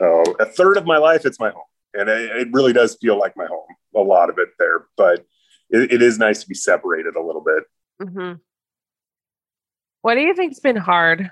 [0.00, 1.62] So a third of my life, it's my home
[1.94, 5.24] and it, it really does feel like my home, a lot of it there, but
[5.70, 7.64] it, it is nice to be separated a little bit.
[8.02, 8.34] Mm-hmm.
[10.02, 11.30] What do you think's been hard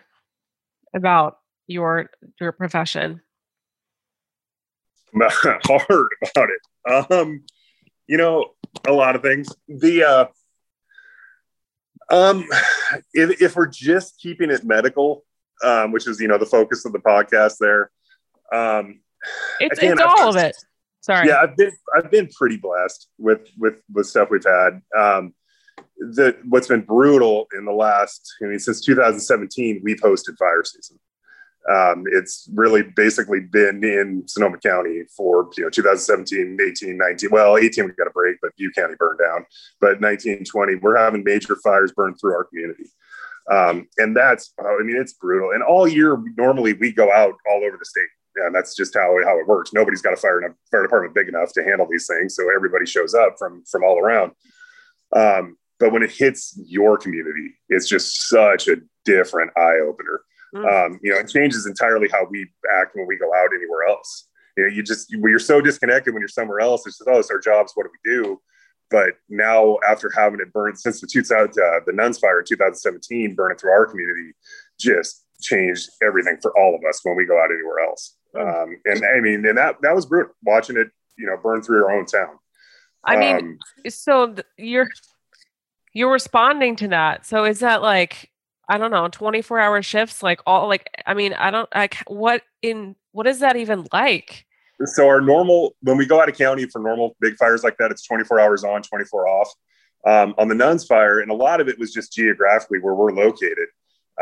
[0.95, 3.21] about your your profession?
[5.21, 7.11] hard about it.
[7.11, 7.45] Um,
[8.07, 8.51] you know,
[8.87, 9.49] a lot of things.
[9.69, 10.27] The uh,
[12.11, 12.47] um,
[13.13, 15.25] if, if we're just keeping it medical,
[15.65, 17.91] um, which is you know the focus of the podcast there,
[18.53, 19.01] um,
[19.61, 20.57] it's, it's all of it.
[21.09, 21.29] Sorry.
[21.29, 24.83] Yeah, I've been I've been pretty blessed with with the stuff we've had.
[24.97, 25.33] Um,
[25.97, 30.99] the what's been brutal in the last I mean since 2017 we've hosted fire season.
[31.71, 37.31] Um, it's really basically been in Sonoma County for you know 2017, 18, 19.
[37.31, 39.47] Well, 18 we got a break, but Butte County burned down.
[39.81, 42.85] But 19, 20, we're having major fires burn through our community.
[43.51, 45.53] Um, and that's I mean it's brutal.
[45.53, 49.17] And all year normally we go out all over the state and that's just how
[49.25, 49.73] how it works.
[49.73, 52.87] Nobody's got a fire a fire department big enough to handle these things, so everybody
[52.87, 54.33] shows up from from all around.
[55.15, 60.23] Um, but when it hits your community, it's just such a different eye opener.
[60.55, 60.87] Mm.
[60.87, 62.49] Um, you know, it changes entirely how we
[62.81, 64.29] act when we go out anywhere else.
[64.57, 67.19] You know, you just when you're so disconnected when you're somewhere else, it's just oh,
[67.19, 67.73] it's our jobs.
[67.75, 68.41] What do we do?
[68.91, 73.35] But now, after having it burned since the 2000, uh, the Nuns fire in 2017,
[73.35, 74.33] burning through our community,
[74.81, 78.17] just changed everything for all of us when we go out anywhere else.
[78.35, 81.79] Um, and I mean, and that that was brutal watching it, you know, burn through
[81.79, 82.39] your own town.
[83.05, 84.89] I mean, um, so th- you're
[85.95, 87.27] you're responding to that.
[87.27, 88.31] So is that like
[88.69, 92.43] I don't know, 24 hour shifts, like all like I mean, I don't like what
[92.63, 94.45] in what is that even like?
[94.85, 97.91] So our normal when we go out of county for normal big fires like that,
[97.91, 99.53] it's 24 hours on, 24 off.
[100.07, 103.13] Um, on the Nuns fire, and a lot of it was just geographically where we're
[103.13, 103.67] located.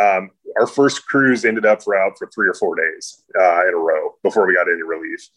[0.01, 3.75] Um, our first crews ended up for out for three or four days uh, in
[3.75, 5.29] a row before we got any relief.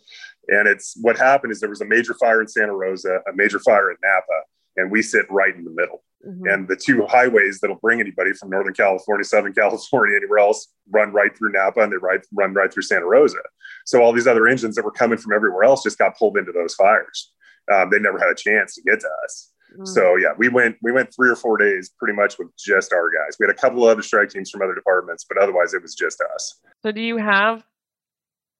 [0.48, 3.60] And it's what happened is there was a major fire in Santa Rosa, a major
[3.60, 4.42] fire in Napa,
[4.78, 6.04] and we sit right in the middle.
[6.28, 6.48] Mm-hmm.
[6.48, 11.14] And the two highways that'll bring anybody from Northern California, Southern California, anywhere else run
[11.14, 13.38] right through Napa and they ride, run right through Santa Rosa.
[13.86, 16.52] So all these other engines that were coming from everywhere else just got pulled into
[16.52, 17.32] those fires.
[17.74, 19.52] Um, they never had a chance to get to us.
[19.78, 19.88] Mm.
[19.88, 23.10] So yeah, we went we went three or four days pretty much with just our
[23.10, 23.38] guys.
[23.40, 25.96] We had a couple of other strike teams from other departments, but otherwise it was
[25.96, 26.60] just us.
[26.84, 27.64] So do you have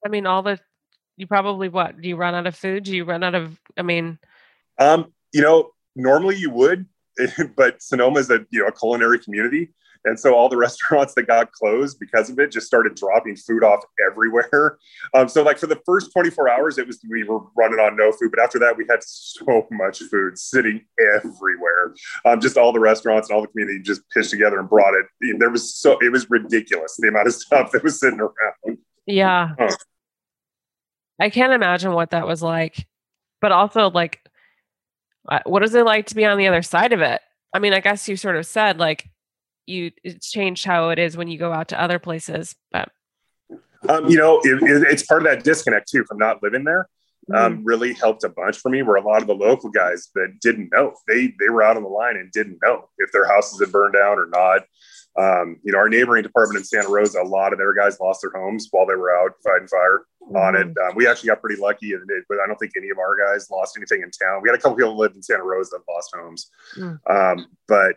[0.04, 0.58] I mean all the
[1.16, 2.00] you probably what?
[2.00, 2.84] Do you run out of food?
[2.84, 4.18] Do you run out of I mean
[4.78, 6.86] um you know, normally you would,
[7.56, 9.70] but Sonoma is a you know a culinary community.
[10.04, 13.64] And so all the restaurants that got closed because of it just started dropping food
[13.64, 14.78] off everywhere.
[15.12, 18.12] Um, so like for the first 24 hours, it was we were running on no
[18.12, 20.84] food, but after that we had so much food sitting
[21.16, 21.94] everywhere.
[22.24, 25.06] Um, just all the restaurants and all the community just pitched together and brought it.
[25.38, 28.78] There was so it was ridiculous the amount of stuff that was sitting around.
[29.06, 29.54] Yeah.
[31.20, 32.86] I can't imagine what that was like.
[33.40, 34.20] But also like
[35.28, 37.20] uh, what is it like to be on the other side of it?
[37.52, 39.08] I mean, I guess you sort of said like
[39.70, 42.90] you it's changed how it is when you go out to other places but
[43.88, 46.88] um, you know it, it, it's part of that disconnect too from not living there
[47.34, 47.64] um, mm-hmm.
[47.64, 50.70] really helped a bunch for me where a lot of the local guys that didn't
[50.72, 53.72] know they they were out on the line and didn't know if their houses had
[53.72, 54.62] burned down or not
[55.18, 58.22] um, you know our neighboring department in santa rosa a lot of their guys lost
[58.22, 60.36] their homes while they were out fighting fire mm-hmm.
[60.36, 62.90] on it um, we actually got pretty lucky and it, but i don't think any
[62.90, 65.44] of our guys lost anything in town we had a couple people lived in santa
[65.44, 67.46] rosa that lost homes mm.
[67.68, 67.96] but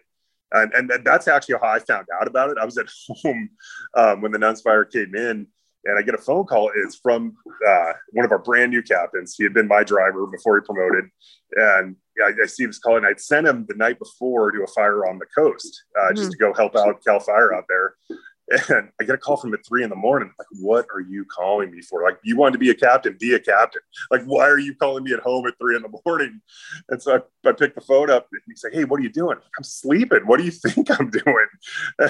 [0.53, 2.57] and, and that's actually how I found out about it.
[2.59, 2.87] I was at
[3.23, 3.49] home
[3.95, 5.47] um, when the Nuns fire came in,
[5.85, 6.71] and I get a phone call.
[6.75, 7.35] It's from
[7.67, 9.35] uh, one of our brand new captains.
[9.37, 11.09] He had been my driver before he promoted,
[11.55, 14.67] and I, I see this call, and I'd sent him the night before to a
[14.67, 16.15] fire on the coast uh, mm-hmm.
[16.15, 17.95] just to go help out Cal Fire out there.
[18.69, 20.31] And I get a call from at three in the morning.
[20.37, 22.03] Like, what are you calling me for?
[22.03, 23.81] Like, you wanted to be a captain, be a captain.
[24.11, 26.41] Like, why are you calling me at home at three in the morning?
[26.89, 29.11] And so I, I picked the phone up and he's like, Hey, what are you
[29.11, 29.37] doing?
[29.57, 30.21] I'm sleeping.
[30.25, 31.47] What do you think I'm doing?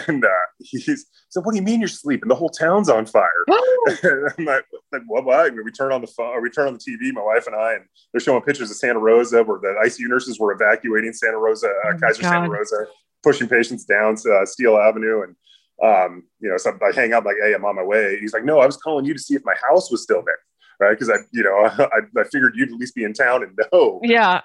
[0.08, 2.30] And uh, he's so what do you mean you're sleeping?
[2.30, 3.30] The whole town's on fire.
[4.04, 5.50] I'm like, like what, Why?
[5.50, 7.86] We turn on the phone, we turn on the TV, my wife and I, and
[8.12, 11.93] they're showing pictures of Santa Rosa where the ICU nurses were evacuating Santa Rosa, uh,
[11.93, 12.30] oh Kaiser God.
[12.30, 12.86] Santa Rosa,
[13.24, 15.24] pushing patients down to uh, Steele Avenue.
[15.24, 15.36] And
[15.82, 18.18] um, you know, so I hang up like, hey, I'm on my way.
[18.20, 20.40] He's like, no, I was calling you to see if my house was still there,
[20.80, 20.98] right?
[20.98, 24.00] Because I, you know, I, I figured you'd at least be in town and know.
[24.04, 24.42] Yeah.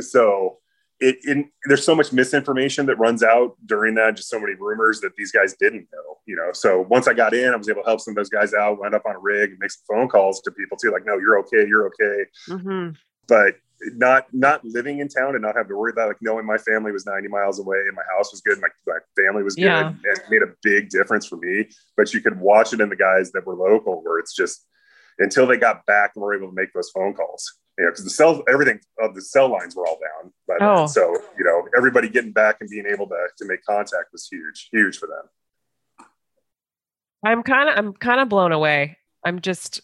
[0.00, 0.58] So
[0.98, 5.00] it, it, there's so much misinformation that runs out during that, just so many rumors
[5.00, 6.52] that these guys didn't know, you know.
[6.52, 8.80] So once I got in, I was able to help some of those guys out,
[8.80, 11.18] wind up on a rig and make some phone calls to people too, like, no,
[11.18, 12.24] you're okay, you're okay.
[12.48, 12.90] Mm-hmm.
[13.28, 13.56] But
[13.94, 16.92] not not living in town and not having to worry about like knowing my family
[16.92, 19.92] was 90 miles away and my house was good my, my family was good yeah.
[20.04, 23.32] it made a big difference for me but you could watch it in the guys
[23.32, 24.64] that were local where it's just
[25.18, 28.04] until they got back and were able to make those phone calls you know because
[28.04, 30.86] the cell everything of the cell lines were all down but oh.
[30.86, 34.68] so you know everybody getting back and being able to to make contact was huge
[34.72, 36.08] huge for them
[37.24, 39.80] i'm kind of i'm kind of blown away i'm just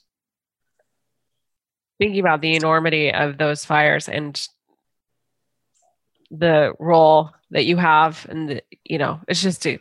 [1.98, 4.46] thinking about the enormity of those fires and
[6.30, 9.78] the role that you have and the, you know it's just a,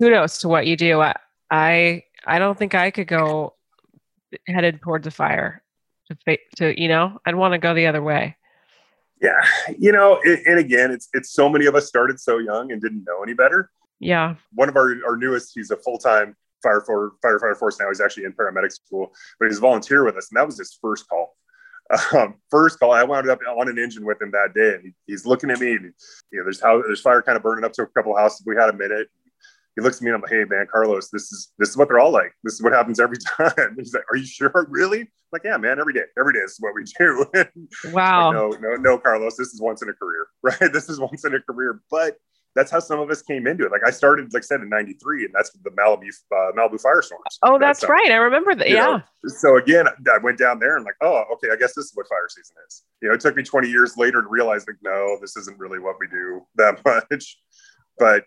[0.00, 1.00] kudos to what you do.
[1.00, 1.14] I,
[1.50, 3.54] I i don't think i could go
[4.46, 5.62] headed towards a fire
[6.26, 8.36] to to you know i'd want to go the other way.
[9.22, 9.40] Yeah
[9.78, 12.82] you know it, and again it's it's so many of us started so young and
[12.82, 13.70] didn't know any better.
[14.00, 14.36] Yeah.
[14.52, 17.88] One of our our newest he's a full-time fire for firefighter force now.
[17.88, 20.78] He's actually in paramedic school, but he's a volunteer with us, and that was his
[20.80, 21.36] first call.
[22.12, 24.92] Um, first call, I wound up on an engine with him that day, and he,
[25.06, 25.72] he's looking at me.
[25.72, 25.92] And,
[26.30, 28.42] you know, there's how there's fire kind of burning up to a couple of houses.
[28.46, 29.08] We had a minute.
[29.74, 31.88] He looks at me and I'm like, "Hey, man, Carlos, this is this is what
[31.88, 32.32] they're all like.
[32.42, 34.66] This is what happens every time." he's like, "Are you sure?
[34.68, 37.26] Really?" I'm like, "Yeah, man, every day, every day is what we do."
[37.92, 38.50] wow.
[38.50, 40.72] Like, no, no, no, Carlos, this is once in a career, right?
[40.72, 42.16] This is once in a career, but
[42.58, 43.70] that's how some of us came into it.
[43.70, 47.38] Like I started, like I said, in '93, and that's the Malibu uh, Malibu firestorms.
[47.44, 48.10] Oh, that's right.
[48.10, 48.68] I remember that.
[48.68, 48.96] Yeah.
[48.96, 49.02] Know?
[49.28, 52.08] So again, I went down there and like, oh, okay, I guess this is what
[52.08, 52.82] fire season is.
[53.00, 55.78] You know, it took me 20 years later to realize like, no, this isn't really
[55.78, 57.38] what we do that much.
[57.96, 58.24] But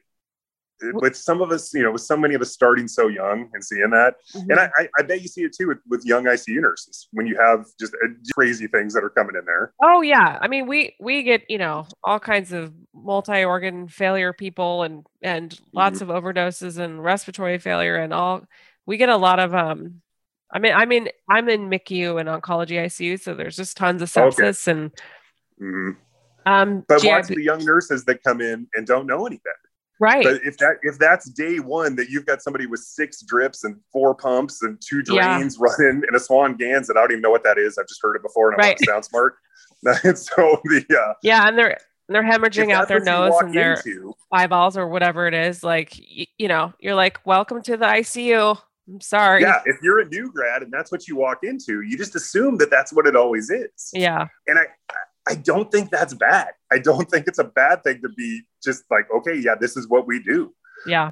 [0.94, 3.64] with some of us, you know, with so many of us starting so young and
[3.64, 4.50] seeing that, mm-hmm.
[4.50, 7.38] and I, I, bet you see it too with, with young ICU nurses when you
[7.38, 9.74] have just uh, crazy things that are coming in there.
[9.82, 14.34] Oh yeah, I mean we we get you know all kinds of multi organ failure
[14.34, 16.12] people and and lots mm-hmm.
[16.12, 18.44] of overdoses and respiratory failure and all.
[18.86, 20.02] We get a lot of um.
[20.54, 24.10] I mean, I mean, I'm in MICU and oncology ICU, so there's just tons of
[24.10, 24.80] sepsis okay.
[24.80, 24.92] and.
[25.62, 25.92] Mm-hmm.
[26.44, 29.71] Um, but watch the young nurses that come in and don't know any better.
[30.02, 30.24] Right.
[30.24, 33.80] But if that if that's day one that you've got somebody with six drips and
[33.92, 35.68] four pumps and two drains yeah.
[35.80, 37.78] running and a Swan Ganz and I don't even know what that is.
[37.78, 38.80] I've just heard it before and I right.
[38.84, 39.36] sound smart.
[40.04, 41.78] and so the uh, yeah, and they're
[42.10, 45.64] they're hemorrhaging out their nose and their into, eyeballs or whatever it is.
[45.64, 48.58] Like y- you know, you're like, welcome to the ICU.
[48.90, 49.44] I'm sorry.
[49.44, 52.58] Yeah, if you're a new grad and that's what you walk into, you just assume
[52.58, 53.92] that that's what it always is.
[53.94, 54.28] Yeah.
[54.48, 54.66] And I
[55.28, 56.50] I don't think that's bad.
[56.72, 59.88] I don't think it's a bad thing to be just like, okay, yeah, this is
[59.88, 60.54] what we do.
[60.86, 61.12] Yeah.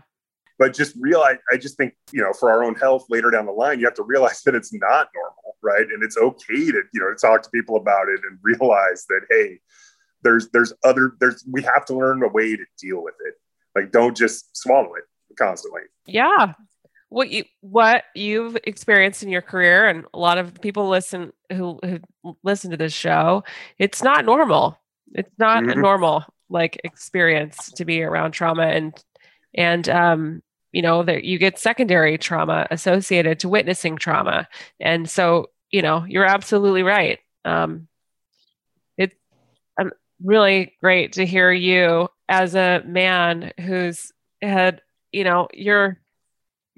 [0.58, 3.52] But just realize, I just think, you know, for our own health later down the
[3.52, 5.88] line, you have to realize that it's not normal, right?
[5.88, 9.22] And it's okay to, you know, to talk to people about it and realize that,
[9.30, 9.60] hey,
[10.24, 13.36] there's, there's other, there's, we have to learn a way to deal with it.
[13.76, 15.04] Like, don't just swallow it
[15.38, 15.84] constantly.
[16.06, 16.54] Yeah
[17.10, 21.80] what you what you've experienced in your career and a lot of people listen who,
[21.84, 23.44] who listen to this show
[23.78, 24.78] it's not normal.
[25.14, 25.72] It's not mm-hmm.
[25.72, 29.04] a normal like experience to be around trauma and
[29.54, 34.48] and um you know that you get secondary trauma associated to witnessing trauma.
[34.80, 37.20] And so you know you're absolutely right.
[37.44, 37.88] Um
[38.98, 39.16] it's
[39.82, 39.92] um,
[40.24, 44.12] really great to hear you as a man who's
[44.44, 46.00] had you know you're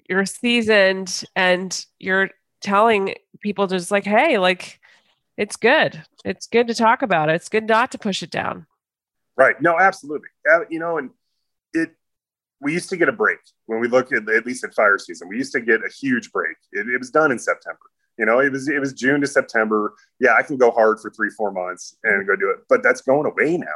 [0.09, 2.29] you're seasoned and you're
[2.61, 4.79] telling people just like, hey, like
[5.37, 6.03] it's good.
[6.23, 7.35] It's good to talk about it.
[7.35, 8.67] It's good not to push it down.
[9.35, 9.59] Right.
[9.61, 10.29] No, absolutely.
[10.49, 11.09] Uh, you know, and
[11.73, 11.91] it,
[12.59, 15.29] we used to get a break when we look at at least at fire season.
[15.29, 16.57] We used to get a huge break.
[16.71, 17.79] It, it was done in September.
[18.19, 19.95] You know, it was it was June to September.
[20.19, 23.01] Yeah, I can go hard for three four months and go do it, but that's
[23.01, 23.67] going away now.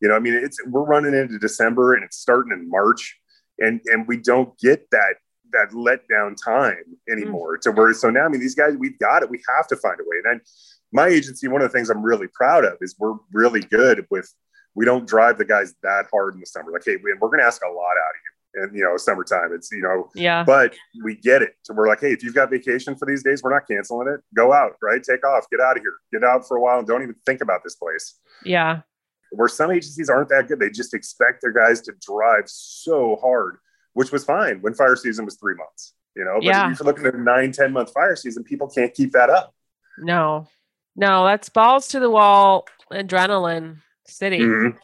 [0.00, 3.18] You know, I mean, it's we're running into December and it's starting in March,
[3.58, 5.14] and and we don't get that
[5.52, 7.60] that let down time anymore mm.
[7.62, 9.30] to where so now I mean these guys we've got it.
[9.30, 10.16] We have to find a way.
[10.32, 10.40] And
[10.92, 14.32] my agency one of the things I'm really proud of is we're really good with
[14.74, 16.70] we don't drive the guys that hard in the summer.
[16.72, 19.52] Like hey we're going to ask a lot out of you and you know summertime.
[19.52, 20.44] It's you know Yeah.
[20.44, 20.74] but
[21.04, 23.52] we get it so we're like hey if you've got vacation for these days we're
[23.52, 24.20] not canceling it.
[24.34, 25.02] Go out right?
[25.02, 25.46] Take off.
[25.50, 25.94] Get out of here.
[26.12, 28.18] Get out for a while and don't even think about this place.
[28.44, 28.80] Yeah.
[29.32, 33.58] where some agencies aren't that good they just expect their guys to drive so hard
[33.96, 36.70] which was fine when fire season was three months you know but Yeah.
[36.70, 39.54] if you're looking at a nine ten month fire season people can't keep that up
[39.98, 40.46] No.
[40.98, 44.38] No, that's balls to the wall adrenaline city.
[44.40, 44.76] Mhm.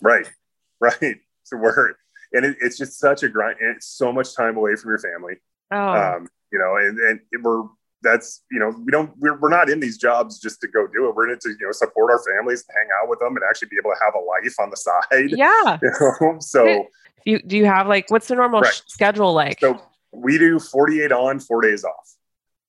[0.00, 0.28] right
[0.80, 1.02] right
[1.42, 1.94] It's a word.
[2.32, 4.98] and it, it's just such a grind and it's so much time away from your
[4.98, 5.34] family
[5.72, 5.78] Oh.
[5.78, 7.64] um, you know, and, and we're
[8.06, 11.08] that's you know we don't we're, we're not in these jobs just to go do
[11.08, 11.14] it.
[11.14, 13.68] We're in it to you know support our families, hang out with them, and actually
[13.68, 15.30] be able to have a life on the side.
[15.30, 15.78] yeah.
[15.82, 15.90] You
[16.20, 16.36] know?
[16.40, 16.86] So
[17.24, 18.82] You do you have like what's the normal Right.
[18.86, 19.60] schedule like?
[19.60, 19.80] so
[20.12, 22.08] we do 48 on, four days off,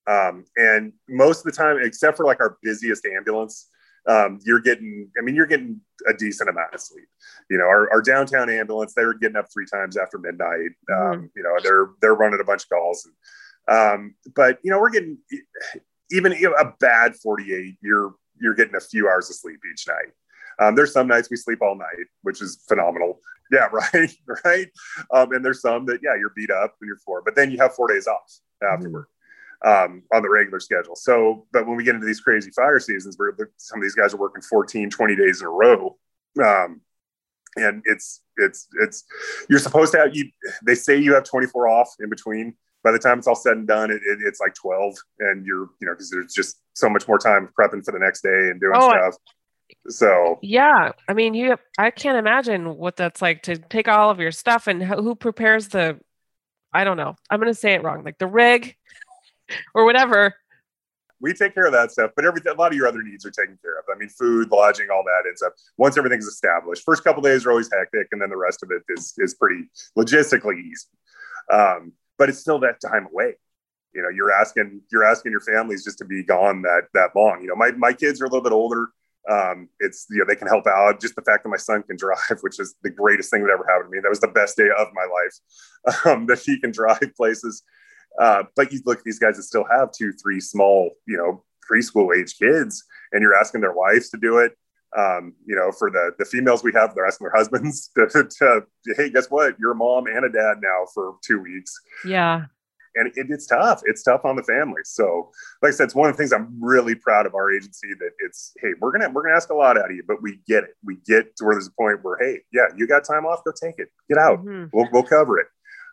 [0.06, 3.68] um, and most of the time, except for like our busiest ambulance.
[4.06, 7.08] Um, you're getting, I mean, you're getting a decent amount of sleep.
[7.50, 10.70] You know, our, our downtown ambulance, they're getting up three times after midnight.
[10.90, 13.04] Um, You know, they're they're running a bunch of calls.
[13.04, 13.14] And,
[13.68, 15.18] um, but you know, we're getting
[16.10, 17.76] even a bad 48.
[17.80, 20.12] You're you're getting a few hours of sleep each night.
[20.60, 23.20] Um, there's some nights we sleep all night, which is phenomenal.
[23.50, 24.12] Yeah, right,
[24.44, 24.68] right.
[25.12, 27.58] Um, and there's some that yeah, you're beat up and you're four, but then you
[27.58, 29.06] have four days off afterward
[29.64, 30.96] um, on the regular schedule.
[30.96, 34.14] So, but when we get into these crazy fire seasons, where some of these guys
[34.14, 35.96] are working 14, 20 days in a row,
[36.44, 36.80] um,
[37.56, 39.04] and it's it's it's
[39.48, 40.30] you're supposed to have you.
[40.64, 42.54] They say you have 24 off in between.
[42.88, 45.68] By the time it's all said and done, it, it, it's like 12, and you're
[45.78, 48.58] you know because there's just so much more time prepping for the next day and
[48.58, 49.14] doing Oh, stuff.
[49.88, 51.58] So Yeah, I mean, you.
[51.76, 55.68] I can't imagine what that's like to take all of your stuff and who prepares
[55.68, 56.00] the.
[56.72, 57.14] I don't know.
[57.28, 58.74] I'm gonna say it wrong, like the rig,
[59.74, 60.34] or whatever.
[61.20, 63.30] we take care of that stuff, but everything, a lot of your other needs are
[63.30, 63.84] taken care of.
[63.94, 66.84] I mean, food, lodging, all that ends up once everything's established.
[66.84, 69.64] First couple days are always hectic, and then the rest of it is is pretty
[69.98, 70.86] logistically easy.
[71.52, 73.34] Um, but it's still that time away.
[73.94, 77.40] You know, you're asking you're asking your families just to be gone that that long.
[77.40, 78.88] You know, my my kids are a little bit older.
[79.30, 81.00] Um, it's you know they can help out.
[81.00, 83.66] Just the fact that my son can drive, which is the greatest thing that ever
[83.68, 84.00] happened to me.
[84.02, 87.62] That was the best day of my life um, that he can drive places.
[88.20, 91.44] Uh, but you look at these guys that still have two, three small, you know,
[91.70, 94.52] preschool age kids, and you're asking their wives to do it.
[94.96, 98.06] Um, you know, for the the females we have, they're asking their husbands to,
[98.38, 98.62] to,
[98.96, 99.58] hey, guess what?
[99.58, 101.72] You're a mom and a dad now for two weeks,
[102.06, 102.46] Yeah,
[102.94, 103.82] and it, it's tough.
[103.84, 104.80] It's tough on the family.
[104.84, 105.30] So,
[105.62, 108.12] like I said, it's one of the things I'm really proud of our agency that
[108.20, 110.64] it's hey, we're gonna we're gonna ask a lot out of you, but we get
[110.64, 110.70] it.
[110.82, 113.52] We get to where there's a point where hey, yeah, you got time off, go
[113.52, 114.70] take it, get out Mhm.
[114.72, 115.48] we'll, we'll cover it.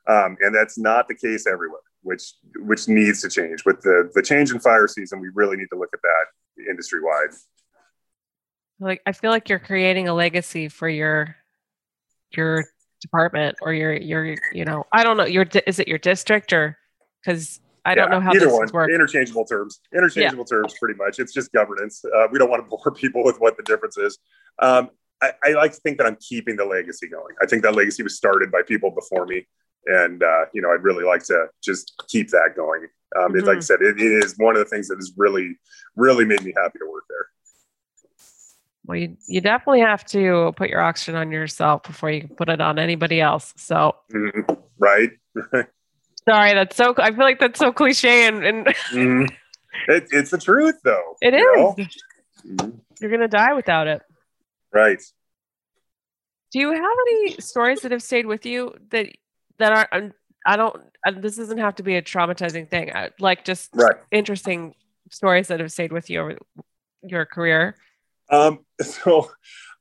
[0.07, 3.65] Um, and that's not the case everywhere, which which needs to change.
[3.65, 7.01] With the the change in fire season, we really need to look at that industry
[7.03, 7.35] wide.
[8.79, 11.35] Like I feel like you're creating a legacy for your
[12.31, 12.65] your
[13.01, 16.77] department or your your you know I don't know your is it your district or
[17.23, 18.67] because I don't know how either one.
[18.73, 18.89] work.
[18.91, 19.79] Interchangeable terms.
[19.95, 21.19] Interchangeable terms, pretty much.
[21.19, 22.03] It's just governance.
[22.03, 24.17] Uh, we don't want to bore people with what the difference is.
[24.59, 24.89] Um,
[25.21, 27.35] I, I like to think that I'm keeping the legacy going.
[27.41, 29.47] I think that legacy was started by people before me,
[29.85, 32.87] and uh, you know, I'd really like to just keep that going.
[33.17, 35.55] Um, it- Like I said, it, it is one of the things that has really,
[35.95, 37.27] really made me happy to work there.
[38.87, 42.49] Well, you, you definitely have to put your oxygen on yourself before you can put
[42.49, 43.53] it on anybody else.
[43.57, 44.57] So Mhm.
[44.77, 45.11] Right?
[46.29, 49.29] sorry, that's so I feel like that's so cliche and, and Mhm.
[49.87, 51.15] It, it's the truth, though.
[51.21, 51.87] it you is.
[52.45, 52.79] Mhm.
[53.01, 54.01] You're gonna die without it.
[54.73, 55.01] Right.
[56.51, 59.07] Do you have any stories that have stayed with you that
[59.57, 59.89] that aren't?
[59.93, 60.13] um,
[60.45, 60.75] I don't.
[61.07, 62.91] uh, This doesn't have to be a traumatizing thing.
[62.95, 63.95] I, like just Right.
[64.11, 64.75] interesting
[65.11, 66.37] stories that have stayed with you over
[67.03, 67.75] your career.
[68.29, 69.29] Um, so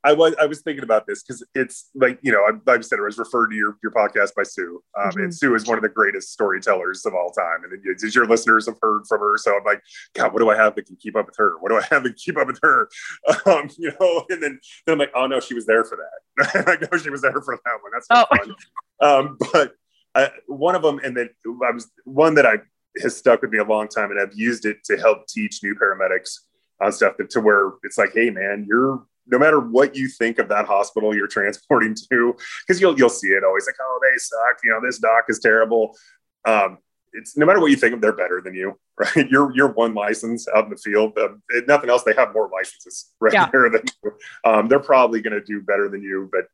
[0.07, 2.99] I was I was thinking about this because it's like you know I, I've said
[2.99, 5.25] I was referred to your your podcast by Sue, um, Mhm.
[5.25, 8.67] and Sue is one of the greatest storytellers of all time, and it's your listeners
[8.67, 9.39] have heard from her.
[9.39, 9.81] So I'm like,
[10.15, 11.55] God, what do I have that can keep up with her?
[11.61, 12.89] What do I have that can keep up with her?
[13.47, 16.67] Um, you know, and then then I'm like, oh no, she was there for that.
[16.69, 17.93] I know she was there for that one.
[17.93, 18.27] That's Oh.
[18.37, 18.55] fun.
[19.01, 19.73] Um, but
[20.15, 21.31] I, one of them, and then
[21.67, 22.59] I was one that I
[23.03, 25.75] has stuck with me a long time, and I've used it to help teach new
[25.75, 26.41] paramedics
[26.81, 30.49] on stuff to where it's like, hey man, you're no matter what you think of
[30.49, 34.59] that hospital you're transporting to, because you'll you'll see it always like, oh, they suck,
[34.63, 35.97] you know, this doc is terrible.
[36.45, 36.79] Um,
[37.15, 39.29] it's no matter what you think of, they're better than you, right?
[39.31, 41.17] You're you're one license out in the field.
[41.19, 43.49] Um, nothing else, they have more licenses right Yeah.
[43.53, 44.13] there than you.
[44.45, 46.29] Um, they're probably going to do better than you.
[46.33, 46.47] But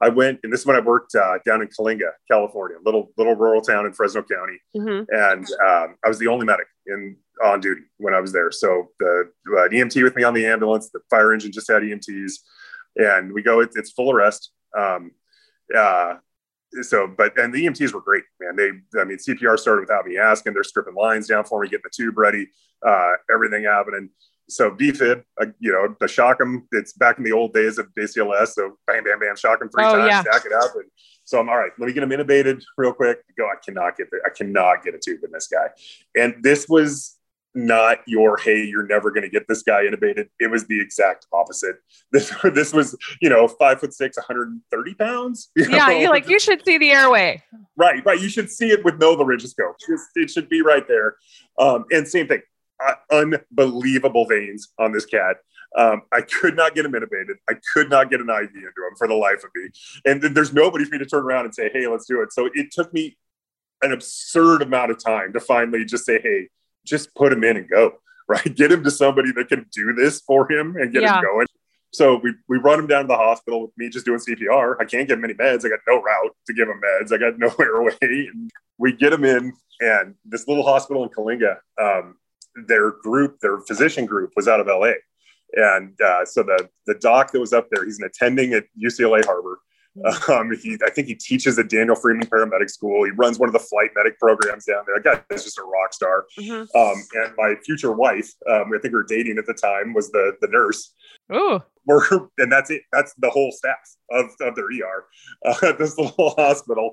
[0.00, 3.34] I went, and this is when I worked uh, down in Coalinga, California, little little
[3.34, 7.60] rural town in Fresno County hmm and um, I was the only medic in on
[7.60, 8.50] duty when I was there.
[8.50, 12.32] So the uh, EMT with me on the ambulance, the fire engine just had EMTs,
[12.96, 13.60] and we go.
[13.60, 14.50] It, it's full arrest.
[14.76, 15.12] Um,
[15.76, 16.14] uh,
[16.82, 18.56] so, but and the EMTs were great, man.
[18.56, 20.54] They, I mean, CPR started without me asking.
[20.54, 22.48] They're stripping lines down for me, getting the tube ready,
[22.86, 24.10] uh, everything happening.
[24.50, 26.66] So VFib, uh, you know, the shock them.
[26.72, 28.48] It's back in the old days of ACLS.
[28.48, 30.22] So bam, bam, bam, shock them three oh, times, yeah.
[30.22, 30.84] stack it up, and
[31.24, 31.72] so I'm all right.
[31.78, 33.18] Let me get him intubated real quick.
[33.36, 33.46] Go.
[33.46, 35.68] I cannot get the, I cannot get a tube in this guy.
[36.16, 37.17] And this was
[37.54, 41.26] not your hey you're never going to get this guy intubated it was the exact
[41.32, 41.76] opposite
[42.12, 45.98] this this was you know five foot six 130 pounds you yeah know?
[45.98, 47.42] you're like you should see the airway
[47.76, 49.74] right right you should see it with no laryngoscope
[50.14, 51.16] it should be right there
[51.58, 52.42] um, and same thing
[52.86, 55.36] uh, unbelievable veins on this cat
[55.76, 57.34] um, I could not get him intubated.
[57.48, 59.68] I could not get an IV into him for the life of me.
[60.06, 62.32] And there's nobody for me to turn around and say, hey, let's do it.
[62.32, 63.16] So it took me
[63.82, 66.48] an absurd amount of time to finally just say, hey,
[66.88, 67.94] just put him in and go,
[68.28, 68.54] right?
[68.54, 71.18] Get him to somebody that can do this for him and get yeah.
[71.18, 71.46] him going.
[71.92, 74.76] So we, we run him down to the hospital with me just doing CPR.
[74.78, 75.64] I can't give him any meds.
[75.64, 77.12] I got no route to give him meds.
[77.12, 77.96] I got no airway.
[78.02, 82.16] And we get him in, and this little hospital in Coalinga, um,
[82.66, 84.92] their group, their physician group was out of LA.
[85.54, 89.24] And uh, so the, the doc that was up there, he's an attending at UCLA
[89.24, 89.58] Harbor.
[90.28, 93.04] Um, he, I think he teaches at Daniel Freeman Paramedic School.
[93.04, 95.00] He runs one of the flight medic programs down there.
[95.00, 96.26] That guy is just a rock star.
[96.38, 96.76] Mm-hmm.
[96.78, 100.10] Um, and my future wife, um, I think we were dating at the time, was
[100.10, 100.92] the the nurse.
[101.30, 101.62] Oh,
[102.38, 102.82] and that's it.
[102.92, 103.76] That's the whole staff
[104.10, 105.04] of, of their ER
[105.46, 106.92] uh, at this little hospital.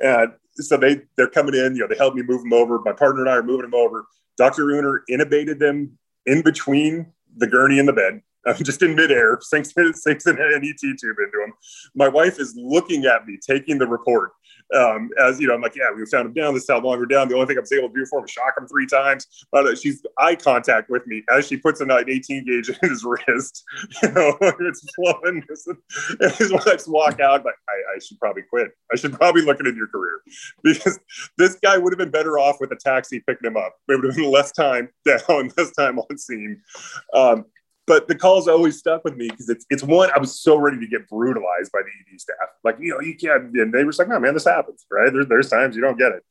[0.00, 1.74] And so they they're coming in.
[1.74, 2.78] You know, they help me move them over.
[2.80, 4.06] My partner and I are moving them over.
[4.36, 4.64] Dr.
[4.66, 8.22] Uner intubated them in between the gurney and the bed
[8.58, 11.52] I'm just in midair, sinks, sinks an ET tube into him.
[11.94, 14.32] My wife is looking at me, taking the report.
[14.74, 16.54] Um, as you know, I'm like, yeah, we found him down.
[16.54, 17.28] This is how long we're down.
[17.28, 19.46] The only thing I was able to do for him was shock him three times.
[19.52, 23.04] But uh, she's eye contact with me as she puts an 18 gauge in his
[23.28, 23.64] wrist.
[24.02, 25.44] You know, it's flowing.
[26.20, 28.72] And his wife's walk out, but I, I should probably quit.
[28.92, 30.20] I should probably look into your career
[30.62, 30.98] because
[31.38, 33.74] this guy would have been better off with a taxi picking him up.
[33.88, 36.60] It would have been less time down, less time on scene.
[37.14, 37.44] Um,
[37.86, 40.78] but the calls always stuck with me because it's it's one I was so ready
[40.80, 42.48] to get brutalized by the ED staff.
[42.64, 43.54] Like you know you can't.
[43.56, 45.12] And they were like, no man, this happens, right?
[45.12, 46.22] There's there's times you don't get it.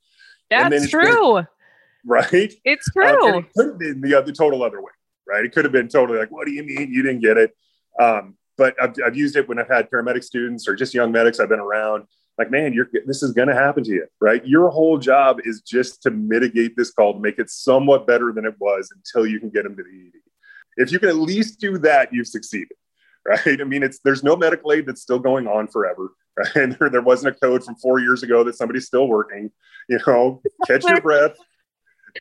[0.50, 1.36] That's true.
[1.36, 1.48] Been,
[2.06, 2.54] right?
[2.64, 3.36] It's true.
[3.36, 4.92] Um, it could have been the other total other way,
[5.28, 5.46] right?
[5.46, 7.56] It could have been totally like, what do you mean you didn't get it?
[8.00, 11.40] Um, but I've, I've used it when I've had paramedic students or just young medics
[11.40, 12.04] I've been around.
[12.38, 14.46] Like, man, you're this is going to happen to you, right?
[14.46, 18.46] Your whole job is just to mitigate this call, to make it somewhat better than
[18.46, 20.25] it was until you can get them to the ED
[20.78, 22.78] if you can at least do that, you've succeeded,
[23.26, 23.62] right?
[23.62, 26.56] I mean, it's there's no medical aid that's still going on forever, right?
[26.56, 29.52] And there, there wasn't a code from four years ago that somebody's still working.
[29.90, 31.38] You know, catch your breath,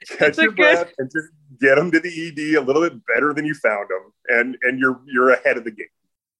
[0.08, 1.28] catch your breath, and just
[1.60, 4.78] get them to the ED a little bit better than you found them, and and
[4.78, 5.86] you're you're ahead of the game.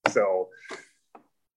[0.09, 0.49] So.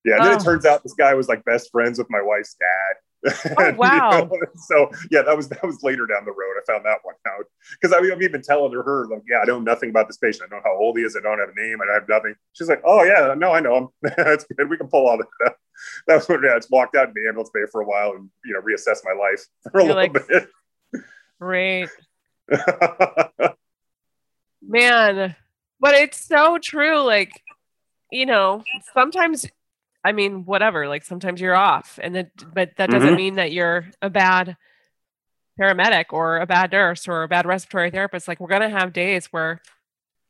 [0.05, 0.35] Yeah, and then oh.
[0.37, 2.95] it turns out this guy was like best friends with my wife's dad
[3.25, 4.21] Oh, wow.
[4.21, 4.37] you know?
[4.67, 6.55] So yeah, that was that was later down the road.
[6.57, 9.45] I found that one out because I mean, I'm even telling her like, yeah, I
[9.45, 10.43] know nothing about this patient.
[10.43, 11.15] I don't know how old he is.
[11.15, 11.79] I don't have a name.
[11.81, 12.35] I have nothing.
[12.53, 13.87] She's like, oh yeah, no, I know him.
[14.17, 14.69] That's good.
[14.69, 15.55] We can pull all that.
[16.07, 18.13] That was when yeah, I just walked out in the ambulance bay for a while
[18.13, 20.49] and you know reassess my life for a You're little like, bit.
[21.39, 21.89] Great.
[24.67, 25.35] Man,
[25.79, 27.01] but it's so true.
[27.01, 27.31] Like,
[28.11, 28.63] you know,
[28.93, 29.45] sometimes
[30.03, 30.87] I mean, whatever.
[30.87, 33.17] Like sometimes you're off, and it, but that doesn't mm-hmm.
[33.17, 34.55] mean that you're a bad
[35.59, 38.27] paramedic or a bad nurse or a bad respiratory therapist.
[38.27, 39.61] Like we're gonna have days where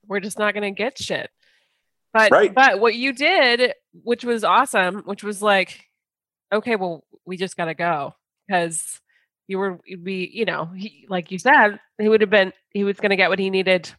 [0.08, 1.30] we're just not gonna get shit.
[2.14, 2.54] But right.
[2.54, 5.86] but what you did, which was awesome, which was like,
[6.52, 8.16] okay, well, we just gotta go
[8.48, 9.02] because
[9.48, 12.98] you were be you know he, like you said he would have been he was
[12.98, 13.90] to get what he needed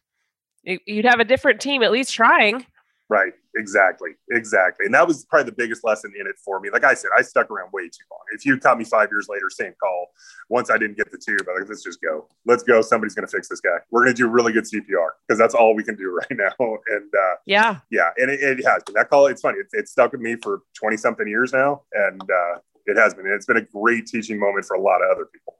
[0.63, 2.63] you'd have a different team at least trying
[3.09, 3.33] Right.
[3.59, 4.11] Exactly.
[4.31, 4.85] Exactly.
[4.85, 6.69] And that was probably the biggest lesson in it for me.
[6.71, 8.21] Like I said, I stuck around way too long.
[8.31, 10.07] If you caught me five years later, same call.
[10.47, 12.27] Once I didn't get the tube, I like, let's just go.
[12.45, 12.81] Let's go.
[12.81, 13.77] Somebody's going to fix this guy.
[13.91, 16.53] We're going to do really good CPR because that's all we can do right now.
[16.87, 18.11] And uh, yeah, yeah.
[18.17, 19.27] And it, it has been that call.
[19.27, 19.57] It's funny.
[19.59, 21.83] It's, it's stuck with me for 20 something years now.
[21.93, 23.25] And uh, it has been.
[23.25, 25.57] And it's been a great teaching moment for a lot of other people.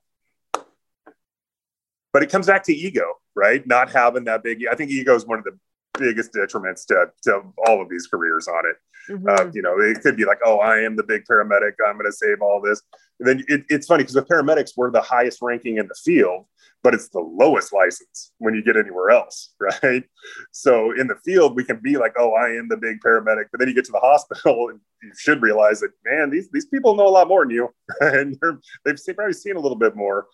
[2.14, 3.66] But it comes back to ego, right?
[3.68, 4.64] Not having that big.
[4.72, 5.60] I think ego is one of the
[6.00, 8.76] biggest detriments to, to all of these careers on it.
[9.12, 9.28] Mm-hmm.
[9.28, 11.74] Uh, you know, it could be like, oh, I am the big paramedic.
[11.86, 12.82] I'm going to save all this.
[13.20, 16.46] And then it, it's funny because the paramedics were the highest ranking in the field,
[16.84, 20.04] but it's the lowest license when you get anywhere else, right?
[20.52, 23.46] So in the field, we can be like, oh, I am the big paramedic.
[23.52, 26.66] But then you get to the hospital and you should realize that, man, these, these
[26.66, 27.70] people know a lot more than you.
[28.02, 28.38] and
[28.86, 30.28] they've probably seen a little bit more.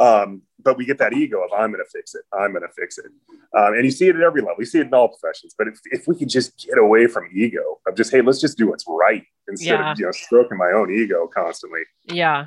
[0.00, 2.22] Um, but we get that ego of I'm going to fix it.
[2.32, 3.06] I'm going to fix it.
[3.56, 4.56] Um, and you see it at every level.
[4.58, 5.54] You see it in all professions.
[5.56, 8.56] But if, if we could just get away from ego of just, hey, let's just
[8.58, 9.92] do what's right instead Yeah.
[9.92, 11.80] of you know stroking my own ego constantly.
[12.04, 12.46] Yeah.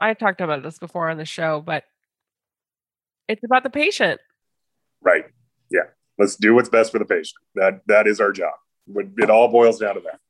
[0.00, 1.84] I talked about this before on the show, but
[3.28, 4.20] it's about the patient.
[5.02, 5.24] Right.
[5.70, 5.82] Yeah.
[6.18, 7.36] Let's do what's best for the patient.
[7.56, 8.54] That that is our job.
[8.94, 10.20] It it all boils down to that.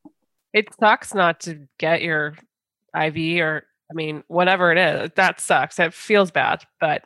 [0.53, 2.35] It sucks not to get your
[2.99, 5.11] IV or, I mean, whatever it is.
[5.15, 5.79] That sucks.
[5.79, 7.05] It feels bad, but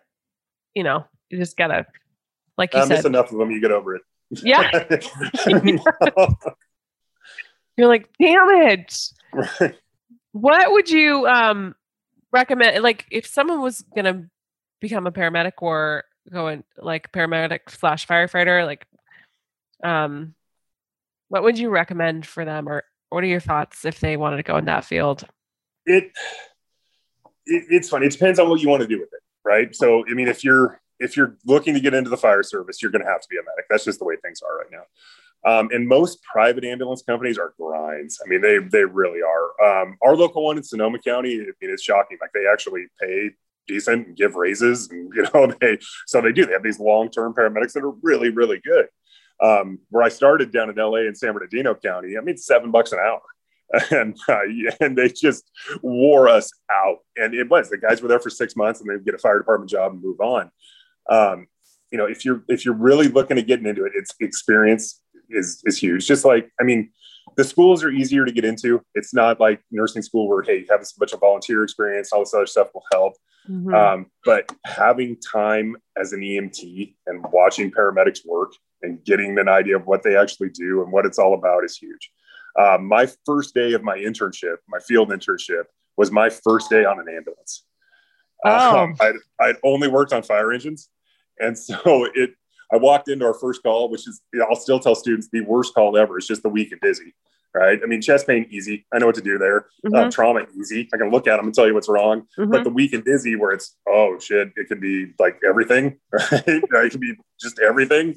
[0.74, 1.86] you know, you just gotta,
[2.58, 3.52] like you I miss said, enough of them.
[3.52, 4.02] You get over it.
[4.32, 4.70] yeah.
[7.78, 8.96] You're like, damn it.
[9.34, 9.76] Right.
[10.34, 11.76] What would you um
[12.32, 12.84] recommend?
[12.84, 14.30] Like, if someone was gonna
[14.82, 18.86] become a paramedic or go in like paramedic slash firefighter, like,
[19.84, 20.36] um,
[21.30, 24.44] what would you recommend for them, or what are your thoughts if they wanted to
[24.44, 25.26] go in that field?
[25.86, 26.12] it,
[27.46, 28.08] it it's funny.
[28.08, 29.76] It depends on what you want to do with it, right?
[29.76, 32.92] So, I mean, if you're if you're looking to get into the fire service, you're
[32.92, 33.66] going to have to be a medic.
[33.70, 34.84] That's just the way things are right now.
[35.46, 38.22] Um, and most private ambulance companies are grinds.
[38.24, 39.82] I mean, they they really are.
[39.84, 42.18] Um, our local one in Sonoma County, I mean, it's shocking.
[42.22, 43.32] Like they actually pay
[43.68, 46.46] decent and give raises, and you know they so they do.
[46.46, 48.88] They have these long term paramedics that are really really good.
[49.42, 52.94] Um, where I started down in LA in San Bernardino County, I mean, seven bucks
[52.94, 53.22] an hour.
[53.92, 54.42] And uh,
[54.80, 55.50] and they just
[55.82, 59.04] wore us out, and it was the guys were there for six months, and they
[59.04, 60.52] get a fire department job and move on.
[61.10, 61.48] Um,
[61.92, 65.62] you know, if you're if you're really looking at getting into it, it's experience is
[65.66, 66.06] is huge.
[66.06, 66.92] Just like I mean,
[67.36, 68.82] the schools are easier to get into.
[68.94, 72.34] It's not like nursing school where hey, having a bunch of volunteer experience, all this
[72.34, 73.14] other stuff will help.
[73.50, 73.74] Mhm.
[73.74, 79.76] Um, but having time as an EMT and watching paramedics work and getting an idea
[79.76, 82.12] of what they actually do and what it's all about is huge.
[82.60, 85.64] Um, my first day of my internship, my field internship,
[85.98, 87.64] was my first day on an ambulance.
[88.46, 88.80] Oh.
[88.80, 90.90] Um, I'd, I'd only worked on fire engines.
[91.40, 92.32] And so it,
[92.72, 95.42] I walked into our first call, which is, you know, I'll still tell students the
[95.42, 96.18] worst call ever.
[96.18, 97.14] It's just the weak and dizzy,
[97.54, 97.80] right?
[97.84, 98.86] I mean, chest pain, easy.
[98.92, 99.68] I know what to do there.
[99.86, 100.08] Mhm.
[100.08, 100.90] Uh, trauma, easy.
[100.94, 102.24] I can look at them and tell you what's wrong.
[102.38, 102.52] Mhm.
[102.52, 106.44] But the weak and dizzy, where it's, oh shit, it could be like everything, right?
[106.48, 108.16] it can be just everything.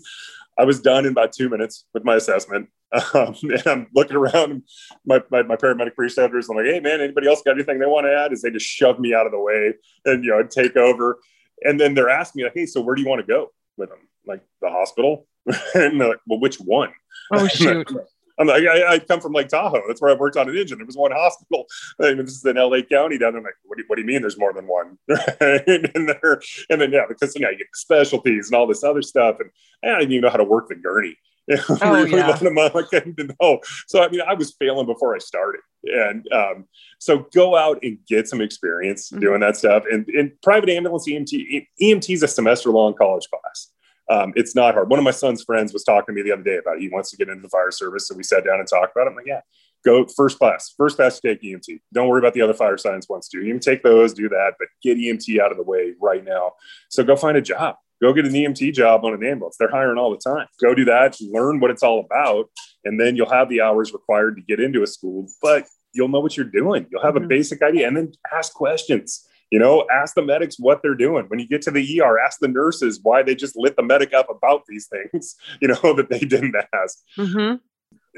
[0.59, 2.68] I was done in about two minutes with my assessment.
[3.14, 4.62] Um, and I'm looking around,
[5.04, 6.48] my, my, my paramedic preceptors.
[6.48, 8.32] I'm like, hey, man, anybody else got anything they want to add?
[8.32, 11.18] Is they just shove me out of the way and, you know, take over.
[11.62, 13.88] And then they're asking me, like, hey, so where do you want to go with
[13.88, 13.98] them?
[14.24, 15.26] Like the hospital?
[15.74, 16.92] and they're like, well, which one?
[17.32, 17.90] oh shoot.
[18.39, 19.82] I'm like, I, I come from Lake Tahoe.
[19.87, 20.78] That's where I worked on an engine.
[20.78, 21.66] There was one hospital.
[22.01, 23.39] I mean, this is in LA County down there.
[23.39, 24.99] I'm like, what do, you, what do you mean there's more than one?
[25.09, 29.03] and, there, and then, yeah, because, you know, you get specialties and all this other
[29.03, 29.37] stuff.
[29.41, 29.51] And
[29.84, 31.16] I didn't even know how to work the gurney.
[31.80, 32.37] Oh, We- we yeah.
[32.43, 32.59] 'em.
[32.59, 33.61] I couldn't know.
[33.87, 35.61] So, I mean, I was failing before I started.
[35.84, 36.64] And um,
[36.99, 39.20] so go out and get some experience Mhm.
[39.20, 39.84] doing that stuff.
[39.89, 43.70] And, and private ambulance EMT, EMT is a semester long college class.
[44.09, 44.88] Um, it's not hard.
[44.90, 46.82] One of my son's friends was talking to me the other day about it.
[46.82, 48.07] he wants to get into the fire service.
[48.07, 49.11] So we sat down and talked about it.
[49.11, 49.40] I'm like, yeah,
[49.84, 51.80] go first class, first class take EMT.
[51.92, 53.40] Don't worry about the other fire science ones too.
[53.42, 56.52] You can take those, do that, but get EMT out of the way right now.
[56.88, 57.76] So go find a job.
[58.02, 59.57] Go get an EMT job on an ambulance.
[59.59, 60.46] They're hiring all the time.
[60.62, 62.50] Go do that, learn what it's all about,
[62.84, 66.20] and then you'll have the hours required to get into a school, but you'll know
[66.20, 66.86] what you're doing.
[66.90, 67.28] You'll have a Mhm.
[67.28, 69.26] basic idea and then ask questions.
[69.51, 71.26] You know, ask the medics what they're doing.
[71.28, 74.12] When you get to the ER, ask the nurses why they just lit the medic
[74.12, 76.99] up about these things, you know, that they didn't ask.
[77.16, 77.55] hmm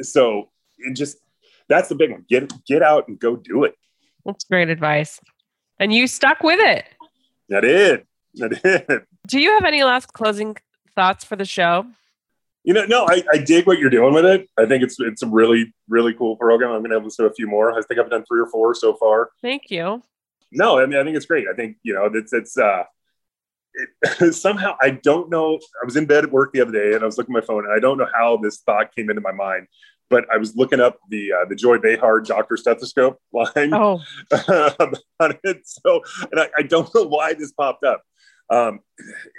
[0.01, 0.49] So
[0.79, 1.19] it just
[1.69, 2.25] that's the big one.
[2.29, 3.75] Get get out and go do it.
[4.25, 5.21] That's great advice.
[5.79, 6.85] And you stuck with it.
[7.49, 8.05] That did.
[8.35, 9.03] That did.
[9.27, 10.57] Do you have any last closing
[10.95, 11.87] thoughts for the show?
[12.65, 14.49] You know, no, I, I dig what you're doing with it.
[14.59, 16.73] I think it's it's a really, really cool program.
[16.73, 17.73] I'm gonna listen to a few more.
[17.73, 19.31] I think I've done three or four so far.
[19.41, 20.03] Thank you.
[20.53, 21.47] No, I mean I think it's great.
[21.53, 22.85] I think, you know, it's it's uh
[23.75, 25.57] it, somehow I don't know.
[25.81, 27.47] I was in bed at work the other day and I was looking at my
[27.47, 29.67] phone and I don't know how this thought came into my mind.
[30.11, 35.39] But I was looking up the uh, the Joy Behar doctor stethoscope line Oh, about
[35.45, 35.61] it.
[35.65, 36.01] So,
[36.33, 38.03] and I, I don't know why this popped up.
[38.51, 38.81] Um,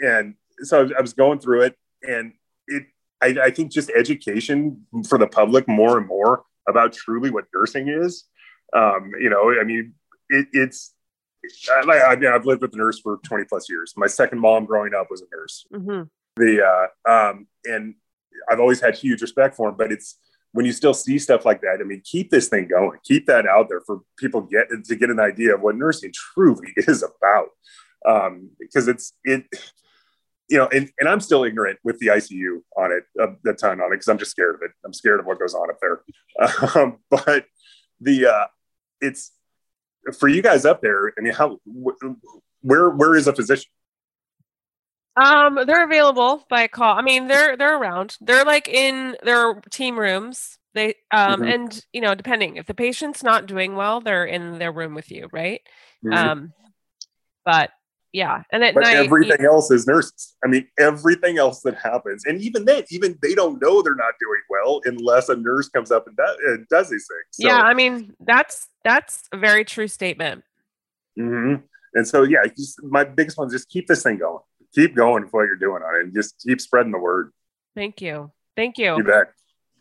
[0.06, 2.34] and so I was, I was going through it, and
[2.68, 2.84] it,
[3.20, 7.88] I, I think just education for the public more and more about truly what nursing
[7.88, 8.26] is.
[8.72, 9.96] Um, you know, I mean,
[10.30, 10.94] it, it's.
[11.72, 13.94] I, I, I- I've lived with a nurse for 20 plus years.
[13.98, 16.04] My second mom growing up was a nurse hmm
[16.36, 17.96] the uh, um, and
[18.50, 19.76] I've always had huge respect for him.
[19.78, 20.18] But it's
[20.54, 21.80] when you still see stuff like that.
[21.82, 22.98] I mean, keep this thing going.
[23.04, 26.74] Keep that out there for people get to get an idea of what nursing truly
[26.78, 27.48] is about.
[28.06, 29.44] Um, because it's it,
[30.50, 33.82] you know, and, and I'm still ignorant with the ICU on it, a, a ton
[33.82, 34.72] on it, because I'm just scared of it.
[34.86, 36.02] I'm scared of what goes on up there.
[36.76, 37.46] Um, but
[38.00, 38.48] the uh,
[39.02, 39.32] it's
[40.12, 41.14] for you guys up there.
[41.18, 42.14] I mean, how wh-
[42.62, 43.72] where where is a physician?
[45.16, 46.98] Um, they're available by call.
[46.98, 48.18] I mean, they're they're around.
[48.22, 50.58] They're like in their team rooms.
[50.74, 51.44] They um mm-hmm.
[51.44, 55.12] and you know, depending if the patient's not doing well, they're in their room with
[55.12, 55.62] you, right?
[56.06, 56.14] Mm-hmm.
[56.14, 56.54] Um,
[57.44, 57.72] but
[58.12, 60.36] yeah, and at but night, everything you, else is nurses.
[60.44, 64.14] I mean, everything else that happens, and even then, even they don't know they're not
[64.20, 67.26] doing well unless a nurse comes up and, do, and does these things.
[67.32, 70.44] So, yeah, I mean that's that's a very true statement.
[71.18, 71.66] Mm-hmm.
[71.94, 74.40] And so, yeah, just, my biggest one is just keep this thing going.
[74.76, 77.32] Keep going with what you're doing on it, and just keep spreading the word.
[77.76, 78.32] Thank you.
[78.56, 78.98] Thank you.
[78.98, 79.32] You bet.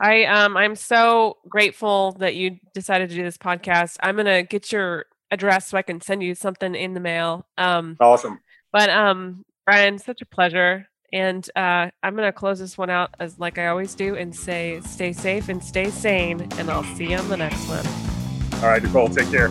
[0.00, 3.96] I um I'm so grateful that you decided to do this podcast.
[4.00, 7.46] I'm gonna get your address so I can send you something in the mail.
[7.56, 8.40] Um awesome.
[8.72, 10.88] But um Brian, such a pleasure.
[11.12, 14.80] And uh, I'm gonna close this one out as like I always do and say
[14.82, 17.86] stay safe and stay sane and I'll see you on the next one.
[18.62, 19.50] All right, Nicole, take care.